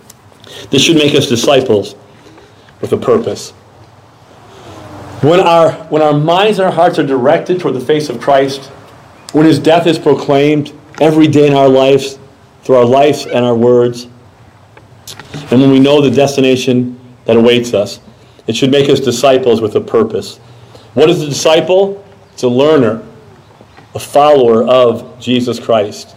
this 0.69 0.83
should 0.83 0.97
make 0.97 1.15
us 1.15 1.27
disciples 1.27 1.95
with 2.79 2.93
a 2.93 2.97
purpose. 2.97 3.51
When 5.25 5.39
our, 5.39 5.71
when 5.85 6.03
our 6.03 6.13
minds 6.13 6.59
and 6.59 6.67
our 6.67 6.71
hearts 6.71 6.99
are 6.99 7.05
directed 7.05 7.59
toward 7.59 7.73
the 7.73 7.79
face 7.79 8.09
of 8.09 8.21
Christ, 8.21 8.67
when 9.31 9.47
his 9.47 9.57
death 9.57 9.87
is 9.87 9.97
proclaimed 9.97 10.71
every 11.01 11.25
day 11.25 11.47
in 11.47 11.53
our 11.53 11.67
lives, 11.67 12.19
through 12.61 12.75
our 12.75 12.85
lives 12.85 13.25
and 13.25 13.43
our 13.43 13.55
words, 13.55 14.03
and 15.49 15.59
when 15.59 15.71
we 15.71 15.79
know 15.79 15.99
the 15.99 16.11
destination 16.11 16.99
that 17.25 17.37
awaits 17.37 17.73
us, 17.73 18.01
it 18.45 18.55
should 18.55 18.69
make 18.69 18.87
us 18.87 18.99
disciples 18.99 19.61
with 19.61 19.75
a 19.75 19.81
purpose. 19.81 20.37
What 20.93 21.09
is 21.09 21.23
a 21.23 21.25
disciple? 21.25 22.05
It's 22.33 22.43
a 22.43 22.47
learner, 22.47 23.03
a 23.95 23.99
follower 23.99 24.63
of 24.63 25.19
Jesus 25.19 25.59
Christ. 25.59 26.15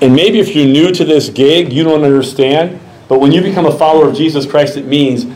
And 0.00 0.16
maybe 0.16 0.40
if 0.40 0.56
you're 0.56 0.64
new 0.64 0.90
to 0.90 1.04
this 1.04 1.28
gig, 1.28 1.70
you 1.70 1.84
don't 1.84 2.02
understand, 2.02 2.80
but 3.08 3.20
when 3.20 3.30
you 3.30 3.42
become 3.42 3.66
a 3.66 3.76
follower 3.76 4.08
of 4.08 4.16
Jesus 4.16 4.46
Christ, 4.46 4.78
it 4.78 4.86
means 4.86 5.26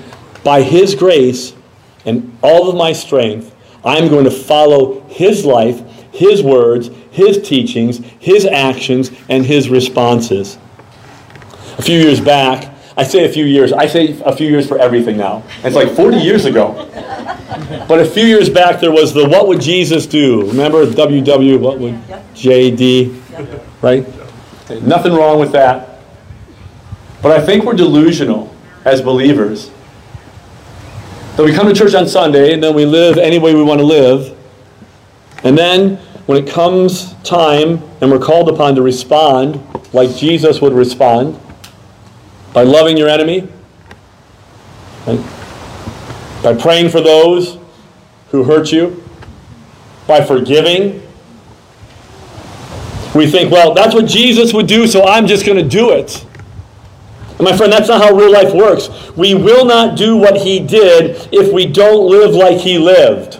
by 0.43 0.63
His 0.63 0.95
grace, 0.95 1.53
and 2.05 2.37
all 2.43 2.69
of 2.69 2.77
my 2.77 2.93
strength, 2.93 3.55
I'm 3.85 4.09
going 4.09 4.25
to 4.25 4.31
follow 4.31 5.01
His 5.09 5.45
life, 5.45 5.81
His 6.13 6.43
words, 6.43 6.91
His 7.11 7.41
teachings, 7.47 7.99
His 8.19 8.45
actions, 8.45 9.11
and 9.29 9.45
His 9.45 9.69
responses. 9.69 10.59
A 11.79 11.83
few 11.83 11.99
years 11.99 12.21
back, 12.21 12.75
I 12.97 13.05
say 13.05 13.25
a 13.25 13.29
few 13.29 13.45
years, 13.45 13.73
I 13.73 13.87
say 13.87 14.21
a 14.23 14.35
few 14.35 14.49
years 14.49 14.67
for 14.67 14.79
everything 14.79 15.17
now. 15.17 15.45
It's 15.63 15.77
like 15.77 15.91
40 15.95 16.17
years 16.17 16.47
ago. 16.47 16.89
But 17.87 18.01
a 18.01 18.05
few 18.05 18.25
years 18.25 18.51
back, 18.51 18.81
there 18.81 18.91
was 18.91 19.15
the 19.15 19.29
What 19.29 19.47
Would 19.47 19.61
Jesus 19.61 20.07
Do? 20.07 20.49
Remember 20.49 20.85
WW, 20.85 21.61
What 21.61 21.79
Would 21.79 21.95
JD? 22.35 23.83
Right? 23.83 24.05
Nothing 24.83 25.13
wrong 25.13 25.39
with 25.39 25.53
that. 25.53 26.01
But 27.23 27.33
I 27.33 27.45
think 27.45 27.65
we're 27.65 27.75
delusional 27.75 28.55
as 28.85 29.01
believers 29.01 29.71
that 31.38 31.44
we 31.44 31.53
come 31.53 31.68
to 31.68 31.72
church 31.72 31.94
on 31.94 32.09
Sunday 32.09 32.53
and 32.53 32.61
then 32.61 32.74
we 32.74 32.85
live 32.85 33.16
any 33.16 33.38
way 33.38 33.55
we 33.55 33.62
want 33.62 33.79
to 33.79 33.87
live. 33.87 34.37
And 35.44 35.57
then 35.57 35.94
when 36.27 36.42
it 36.42 36.51
comes 36.51 37.14
time 37.22 37.81
and 38.01 38.11
we're 38.11 38.18
called 38.18 38.48
upon 38.48 38.74
to 38.74 38.83
respond 38.83 39.62
like 39.94 40.16
Jesus 40.16 40.61
would 40.61 40.72
respond 40.72 41.38
by 42.53 42.64
loving 42.64 42.96
your 42.96 43.09
enemy, 43.09 43.46
by 46.42 46.57
praying 46.59 46.88
for 46.88 47.01
those 47.01 47.57
who 48.33 48.42
hurt 48.42 48.72
you, 48.72 49.01
by 50.09 50.24
forgiving. 50.24 51.01
We 53.14 53.31
think, 53.31 53.53
well, 53.53 53.74
that's 53.74 53.94
what 53.94 54.07
Jesus 54.07 54.53
would 54.53 54.66
do, 54.66 54.88
so 54.88 55.05
I'm 55.05 55.29
just 55.29 55.46
going 55.46 55.59
to 55.59 55.68
do 55.68 55.92
it. 55.92 56.27
And 57.38 57.44
my 57.44 57.57
friend, 57.57 57.72
that's 57.72 57.88
not 57.88 58.03
how 58.03 58.14
real 58.16 58.33
life 58.33 58.53
works. 58.53 58.88
We 59.16 59.35
will 59.35 59.64
not 59.64 59.96
do 59.96 60.16
what 60.16 60.38
he 60.38 60.59
did 60.59 61.29
if 61.33 61.53
we 61.53 61.66
don't 61.66 62.11
live 62.11 62.35
like 62.35 62.59
he 62.59 62.79
lived. 62.79 63.37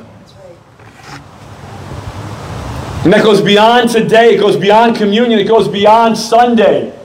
And 3.05 3.13
that 3.13 3.25
goes 3.25 3.41
beyond 3.41 3.91
today, 3.91 4.35
it 4.35 4.39
goes 4.39 4.57
beyond 4.57 4.97
communion, 4.97 5.41
it 5.41 5.49
goes 5.49 5.67
beyond 5.67 6.17
Sunday. 6.17 6.97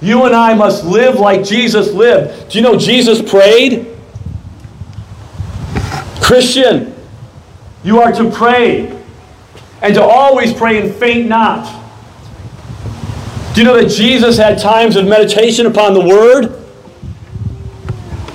You 0.00 0.24
and 0.24 0.34
I 0.34 0.54
must 0.54 0.84
live 0.84 1.16
like 1.16 1.44
Jesus 1.44 1.92
lived. 1.92 2.50
Do 2.50 2.58
you 2.58 2.64
know 2.64 2.78
Jesus 2.78 3.22
prayed? 3.22 3.86
Christian, 6.20 6.94
you 7.84 8.00
are 8.00 8.12
to 8.12 8.30
pray 8.30 9.00
and 9.82 9.94
to 9.94 10.02
always 10.02 10.52
pray 10.52 10.80
and 10.80 10.94
faint 10.94 11.28
not. 11.28 11.83
Do 13.54 13.60
you 13.60 13.66
know 13.68 13.80
that 13.80 13.88
Jesus 13.88 14.36
had 14.36 14.58
times 14.58 14.96
of 14.96 15.06
meditation 15.06 15.66
upon 15.66 15.94
the 15.94 16.00
Word? 16.00 16.60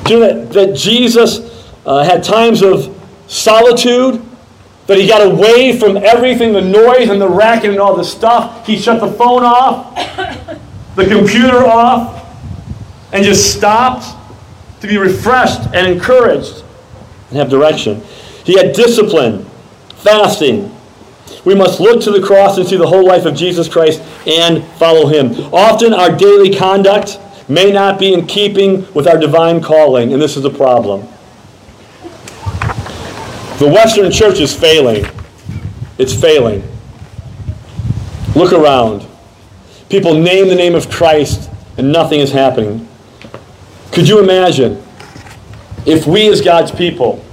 Do 0.05 0.13
you 0.13 0.19
know 0.21 0.33
that, 0.33 0.53
that 0.53 0.75
Jesus 0.77 1.73
uh, 1.85 2.05
had 2.05 2.23
times 2.23 2.61
of 2.61 2.95
solitude? 3.27 4.21
That 4.87 4.97
he 4.97 5.07
got 5.07 5.21
away 5.29 5.77
from 5.77 5.97
everything, 5.97 6.53
the 6.53 6.61
noise 6.61 7.09
and 7.09 7.19
the 7.19 7.27
racket 7.27 7.71
and 7.71 7.79
all 7.79 7.97
the 7.97 8.03
stuff. 8.03 8.65
He 8.65 8.79
shut 8.79 9.01
the 9.01 9.11
phone 9.11 9.43
off, 9.43 9.93
the 10.95 11.05
computer 11.05 11.65
off, 11.65 12.25
and 13.11 13.23
just 13.23 13.53
stopped 13.55 14.05
to 14.79 14.87
be 14.87 14.97
refreshed 14.97 15.59
and 15.73 15.85
encouraged 15.85 16.63
and 17.29 17.37
have 17.37 17.49
direction. 17.49 18.01
He 18.45 18.57
had 18.57 18.73
discipline, 18.73 19.45
fasting, 19.97 20.73
we 21.45 21.55
must 21.55 21.79
look 21.79 22.01
to 22.03 22.11
the 22.11 22.21
cross 22.21 22.57
and 22.57 22.67
see 22.67 22.75
the 22.75 22.87
whole 22.87 23.05
life 23.05 23.25
of 23.25 23.35
Jesus 23.35 23.67
Christ 23.67 24.01
and 24.27 24.63
follow 24.77 25.07
him. 25.07 25.31
Often 25.53 25.93
our 25.93 26.15
daily 26.15 26.53
conduct 26.53 27.19
may 27.47 27.71
not 27.71 27.99
be 27.99 28.13
in 28.13 28.27
keeping 28.27 28.91
with 28.93 29.07
our 29.07 29.17
divine 29.17 29.61
calling, 29.61 30.13
and 30.13 30.21
this 30.21 30.37
is 30.37 30.45
a 30.45 30.49
problem. 30.49 31.01
The 33.57 33.67
Western 33.67 34.11
church 34.11 34.39
is 34.39 34.55
failing. 34.55 35.05
It's 35.97 36.13
failing. 36.13 36.63
Look 38.35 38.53
around. 38.53 39.05
People 39.89 40.13
name 40.13 40.47
the 40.47 40.55
name 40.55 40.75
of 40.75 40.89
Christ, 40.89 41.49
and 41.77 41.91
nothing 41.91 42.19
is 42.19 42.31
happening. 42.31 42.87
Could 43.91 44.07
you 44.07 44.19
imagine 44.23 44.81
if 45.85 46.05
we, 46.05 46.29
as 46.29 46.41
God's 46.41 46.71
people, 46.71 47.23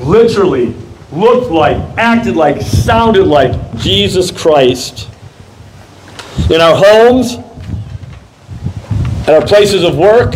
literally 0.00 0.74
looked 1.12 1.50
like, 1.50 1.76
acted 1.98 2.36
like, 2.36 2.62
sounded 2.62 3.26
like 3.26 3.76
Jesus 3.78 4.30
Christ. 4.30 5.08
In 6.50 6.60
our 6.60 6.74
homes, 6.76 7.36
at 9.28 9.30
our 9.30 9.46
places 9.46 9.84
of 9.84 9.96
work, 9.96 10.34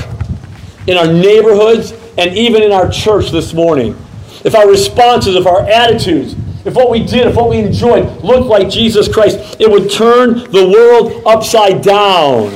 in 0.87 0.97
our 0.97 1.07
neighborhoods, 1.07 1.93
and 2.19 2.37
even 2.37 2.63
in 2.63 2.73
our 2.73 2.89
church 2.91 3.31
this 3.31 3.53
morning. 3.53 3.97
if 4.45 4.55
our 4.55 4.69
responses, 4.69 5.35
if 5.35 5.47
our 5.47 5.63
attitudes, 5.69 6.37
if 6.65 6.75
what 6.75 6.91
we 6.91 7.05
did, 7.05 7.27
if 7.27 7.35
what 7.35 7.49
we 7.49 7.59
enjoyed 7.59 8.23
looked 8.23 8.47
like 8.47 8.69
Jesus 8.71 9.13
Christ, 9.13 9.57
it 9.61 9.71
would 9.71 9.91
turn 9.91 10.39
the 10.51 10.69
world 10.69 11.23
upside 11.27 11.83
down. 11.83 12.53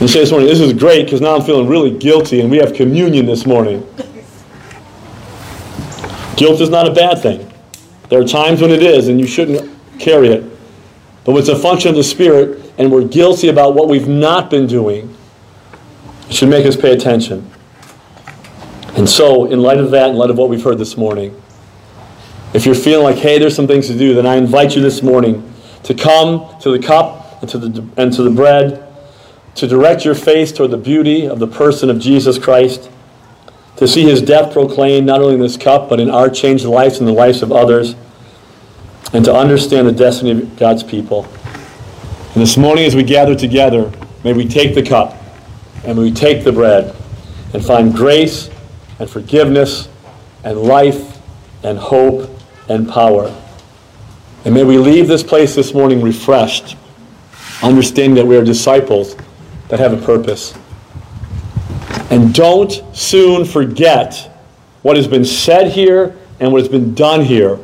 And 0.00 0.08
say 0.08 0.20
this 0.20 0.30
morning, 0.30 0.48
this 0.48 0.60
is 0.60 0.72
great 0.72 1.04
because 1.04 1.20
now 1.20 1.34
I'm 1.34 1.42
feeling 1.42 1.66
really 1.66 1.90
guilty 1.90 2.40
and 2.40 2.50
we 2.50 2.58
have 2.58 2.72
communion 2.74 3.26
this 3.26 3.46
morning. 3.46 3.86
Guilt 6.38 6.60
is 6.60 6.70
not 6.70 6.86
a 6.86 6.92
bad 6.92 7.18
thing. 7.18 7.52
There 8.10 8.20
are 8.20 8.24
times 8.24 8.60
when 8.60 8.70
it 8.70 8.80
is 8.80 9.08
and 9.08 9.20
you 9.20 9.26
shouldn't 9.26 9.68
carry 9.98 10.28
it. 10.28 10.42
But 11.24 11.32
when 11.32 11.40
it's 11.40 11.48
a 11.48 11.58
function 11.58 11.90
of 11.90 11.96
the 11.96 12.04
Spirit 12.04 12.72
and 12.78 12.92
we're 12.92 13.04
guilty 13.04 13.48
about 13.48 13.74
what 13.74 13.88
we've 13.88 14.06
not 14.06 14.48
been 14.48 14.68
doing, 14.68 15.14
it 16.28 16.32
should 16.32 16.48
make 16.48 16.64
us 16.64 16.76
pay 16.76 16.92
attention. 16.92 17.50
And 18.96 19.08
so, 19.08 19.46
in 19.46 19.60
light 19.60 19.78
of 19.78 19.90
that, 19.90 20.10
in 20.10 20.16
light 20.16 20.30
of 20.30 20.38
what 20.38 20.48
we've 20.48 20.62
heard 20.62 20.78
this 20.78 20.96
morning, 20.96 21.42
if 22.54 22.64
you're 22.64 22.74
feeling 22.76 23.04
like, 23.04 23.16
hey, 23.16 23.38
there's 23.40 23.56
some 23.56 23.66
things 23.66 23.88
to 23.88 23.98
do, 23.98 24.14
then 24.14 24.24
I 24.24 24.36
invite 24.36 24.76
you 24.76 24.80
this 24.80 25.02
morning 25.02 25.52
to 25.82 25.92
come 25.92 26.56
to 26.60 26.70
the 26.70 26.78
cup 26.78 27.42
and 27.42 27.50
to 27.50 27.58
the, 27.58 27.88
and 27.96 28.12
to 28.12 28.22
the 28.22 28.30
bread, 28.30 28.86
to 29.56 29.66
direct 29.66 30.04
your 30.04 30.14
face 30.14 30.52
toward 30.52 30.70
the 30.70 30.78
beauty 30.78 31.26
of 31.26 31.40
the 31.40 31.48
person 31.48 31.90
of 31.90 31.98
Jesus 31.98 32.38
Christ, 32.38 32.90
to 33.78 33.86
see 33.86 34.02
his 34.02 34.20
death 34.20 34.52
proclaimed 34.52 35.06
not 35.06 35.20
only 35.20 35.34
in 35.34 35.40
this 35.40 35.56
cup, 35.56 35.88
but 35.88 36.00
in 36.00 36.10
our 36.10 36.28
changed 36.28 36.64
lives 36.64 36.98
and 36.98 37.06
the 37.06 37.12
lives 37.12 37.42
of 37.42 37.52
others, 37.52 37.94
and 39.12 39.24
to 39.24 39.34
understand 39.34 39.86
the 39.86 39.92
destiny 39.92 40.32
of 40.32 40.56
God's 40.56 40.82
people. 40.82 41.24
And 42.34 42.42
this 42.42 42.56
morning, 42.56 42.84
as 42.84 42.96
we 42.96 43.04
gather 43.04 43.36
together, 43.36 43.90
may 44.24 44.32
we 44.32 44.46
take 44.46 44.74
the 44.74 44.82
cup 44.82 45.16
and 45.84 45.96
we 45.96 46.10
take 46.10 46.42
the 46.42 46.52
bread 46.52 46.94
and 47.54 47.64
find 47.64 47.94
grace 47.94 48.50
and 48.98 49.08
forgiveness 49.08 49.88
and 50.42 50.60
life 50.60 51.18
and 51.62 51.78
hope 51.78 52.28
and 52.68 52.88
power. 52.88 53.34
And 54.44 54.54
may 54.54 54.64
we 54.64 54.76
leave 54.76 55.06
this 55.06 55.22
place 55.22 55.54
this 55.54 55.72
morning 55.72 56.02
refreshed, 56.02 56.76
understanding 57.62 58.16
that 58.16 58.26
we 58.26 58.36
are 58.36 58.44
disciples 58.44 59.16
that 59.68 59.78
have 59.78 59.92
a 59.92 60.04
purpose. 60.04 60.58
And 62.10 62.34
don't 62.34 62.82
soon 62.94 63.44
forget 63.44 64.30
what 64.82 64.96
has 64.96 65.06
been 65.06 65.24
said 65.24 65.72
here 65.72 66.16
and 66.40 66.52
what 66.52 66.60
has 66.60 66.68
been 66.68 66.94
done 66.94 67.22
here. 67.22 67.58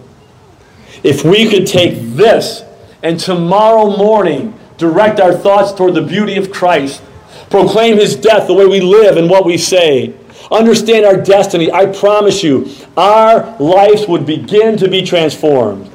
If 1.03 1.25
we 1.25 1.49
could 1.49 1.67
take 1.67 2.01
this 2.15 2.63
and 3.03 3.19
tomorrow 3.19 3.97
morning 3.97 4.59
direct 4.77 5.21
our 5.21 5.35
thoughts 5.35 5.73
toward 5.73 5.95
the 5.95 6.03
beauty 6.03 6.37
of 6.37 6.51
Christ, 6.51 7.03
proclaim 7.51 7.97
his 7.97 8.17
death 8.17 8.47
the 8.47 8.55
way 8.55 8.67
we 8.67 8.81
live 8.81 9.17
and 9.17 9.31
what 9.31 9.45
we 9.45 9.57
say, 9.57 10.15
understand 10.51 11.05
our 11.05 11.17
destiny, 11.17 11.71
I 11.73 11.87
promise 11.87 12.43
you, 12.43 12.69
our 12.97 13.57
lives 13.59 14.07
would 14.09 14.27
begin 14.27 14.77
to 14.79 14.89
be 14.89 15.03
transformed. 15.03 15.91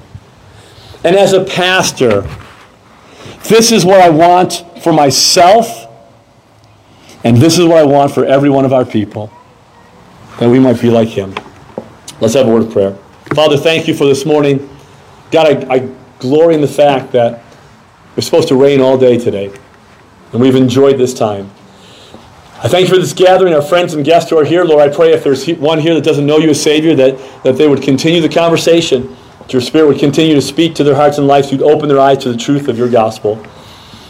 And 1.03 1.15
as 1.15 1.33
a 1.33 1.43
pastor, 1.43 2.27
this 3.43 3.71
is 3.71 3.85
what 3.85 4.01
I 4.01 4.09
want 4.09 4.65
for 4.83 4.93
myself, 4.93 5.78
and 7.23 7.37
this 7.37 7.57
is 7.57 7.65
what 7.65 7.77
I 7.77 7.83
want 7.83 8.13
for 8.13 8.25
every 8.25 8.49
one 8.49 8.65
of 8.65 8.73
our 8.73 8.85
people, 8.85 9.31
that 10.39 10.49
we 10.49 10.59
might 10.59 10.81
be 10.81 10.89
like 10.89 11.09
him. 11.09 11.35
Let's 12.21 12.33
have 12.33 12.47
a 12.47 12.51
word 12.51 12.63
of 12.63 12.71
prayer. 12.71 12.97
Father, 13.33 13.57
thank 13.57 13.87
you 13.87 13.93
for 13.93 14.05
this 14.05 14.25
morning. 14.25 14.69
God, 15.31 15.65
I, 15.65 15.75
I 15.75 15.89
glory 16.19 16.55
in 16.55 16.61
the 16.61 16.67
fact 16.67 17.11
that 17.11 17.43
it's 18.17 18.25
supposed 18.25 18.47
to 18.49 18.55
rain 18.55 18.81
all 18.81 18.97
day 18.97 19.17
today, 19.17 19.53
and 20.31 20.41
we've 20.41 20.55
enjoyed 20.55 20.97
this 20.97 21.13
time. 21.13 21.49
I 22.61 22.67
thank 22.67 22.89
you 22.89 22.93
for 22.93 22.99
this 22.99 23.13
gathering, 23.13 23.53
our 23.53 23.61
friends 23.61 23.93
and 23.93 24.03
guests 24.03 24.29
who 24.29 24.37
are 24.37 24.43
here. 24.43 24.65
Lord, 24.65 24.81
I 24.81 24.93
pray 24.93 25.13
if 25.13 25.23
there's 25.23 25.47
one 25.47 25.79
here 25.79 25.93
that 25.93 26.03
doesn't 26.03 26.25
know 26.25 26.39
you 26.39 26.49
as 26.49 26.61
Savior, 26.61 26.93
that, 26.95 27.43
that 27.43 27.53
they 27.53 27.69
would 27.69 27.81
continue 27.81 28.19
the 28.19 28.27
conversation, 28.27 29.15
that 29.39 29.53
your 29.53 29.61
Spirit 29.61 29.87
would 29.87 29.99
continue 29.99 30.35
to 30.35 30.41
speak 30.41 30.75
to 30.75 30.83
their 30.83 30.95
hearts 30.95 31.17
and 31.17 31.27
lives, 31.27 31.53
you'd 31.53 31.61
open 31.61 31.87
their 31.87 32.01
eyes 32.01 32.17
to 32.19 32.31
the 32.31 32.37
truth 32.37 32.67
of 32.67 32.77
your 32.77 32.89
gospel. 32.89 33.41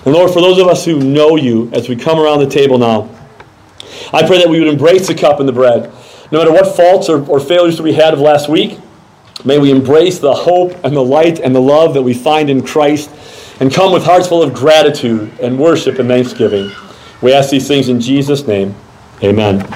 And 0.05 0.13
Lord, 0.13 0.31
for 0.31 0.41
those 0.41 0.57
of 0.59 0.67
us 0.67 0.85
who 0.85 0.99
know 0.99 1.35
you, 1.35 1.69
as 1.73 1.89
we 1.89 1.95
come 1.95 2.19
around 2.19 2.39
the 2.39 2.49
table 2.49 2.77
now, 2.77 3.09
I 4.13 4.25
pray 4.25 4.37
that 4.37 4.49
we 4.49 4.59
would 4.59 4.67
embrace 4.67 5.07
the 5.07 5.15
cup 5.15 5.39
and 5.39 5.47
the 5.47 5.53
bread. 5.53 5.91
No 6.31 6.39
matter 6.39 6.51
what 6.51 6.75
faults 6.75 7.09
or, 7.09 7.27
or 7.29 7.39
failures 7.39 7.77
that 7.77 7.83
we 7.83 7.93
had 7.93 8.13
of 8.13 8.19
last 8.19 8.49
week, 8.49 8.79
may 9.43 9.57
we 9.57 9.71
embrace 9.71 10.19
the 10.19 10.33
hope 10.33 10.73
and 10.83 10.95
the 10.95 11.03
light 11.03 11.39
and 11.39 11.53
the 11.55 11.61
love 11.61 11.93
that 11.95 12.01
we 12.01 12.13
find 12.13 12.49
in 12.49 12.63
Christ 12.65 13.09
and 13.59 13.73
come 13.73 13.91
with 13.91 14.03
hearts 14.03 14.27
full 14.27 14.41
of 14.41 14.53
gratitude 14.53 15.31
and 15.41 15.59
worship 15.59 15.99
and 15.99 16.07
thanksgiving. 16.07 16.71
We 17.21 17.33
ask 17.33 17.49
these 17.49 17.67
things 17.67 17.89
in 17.89 17.99
Jesus' 17.99 18.47
name. 18.47 18.75
Amen. 19.21 19.67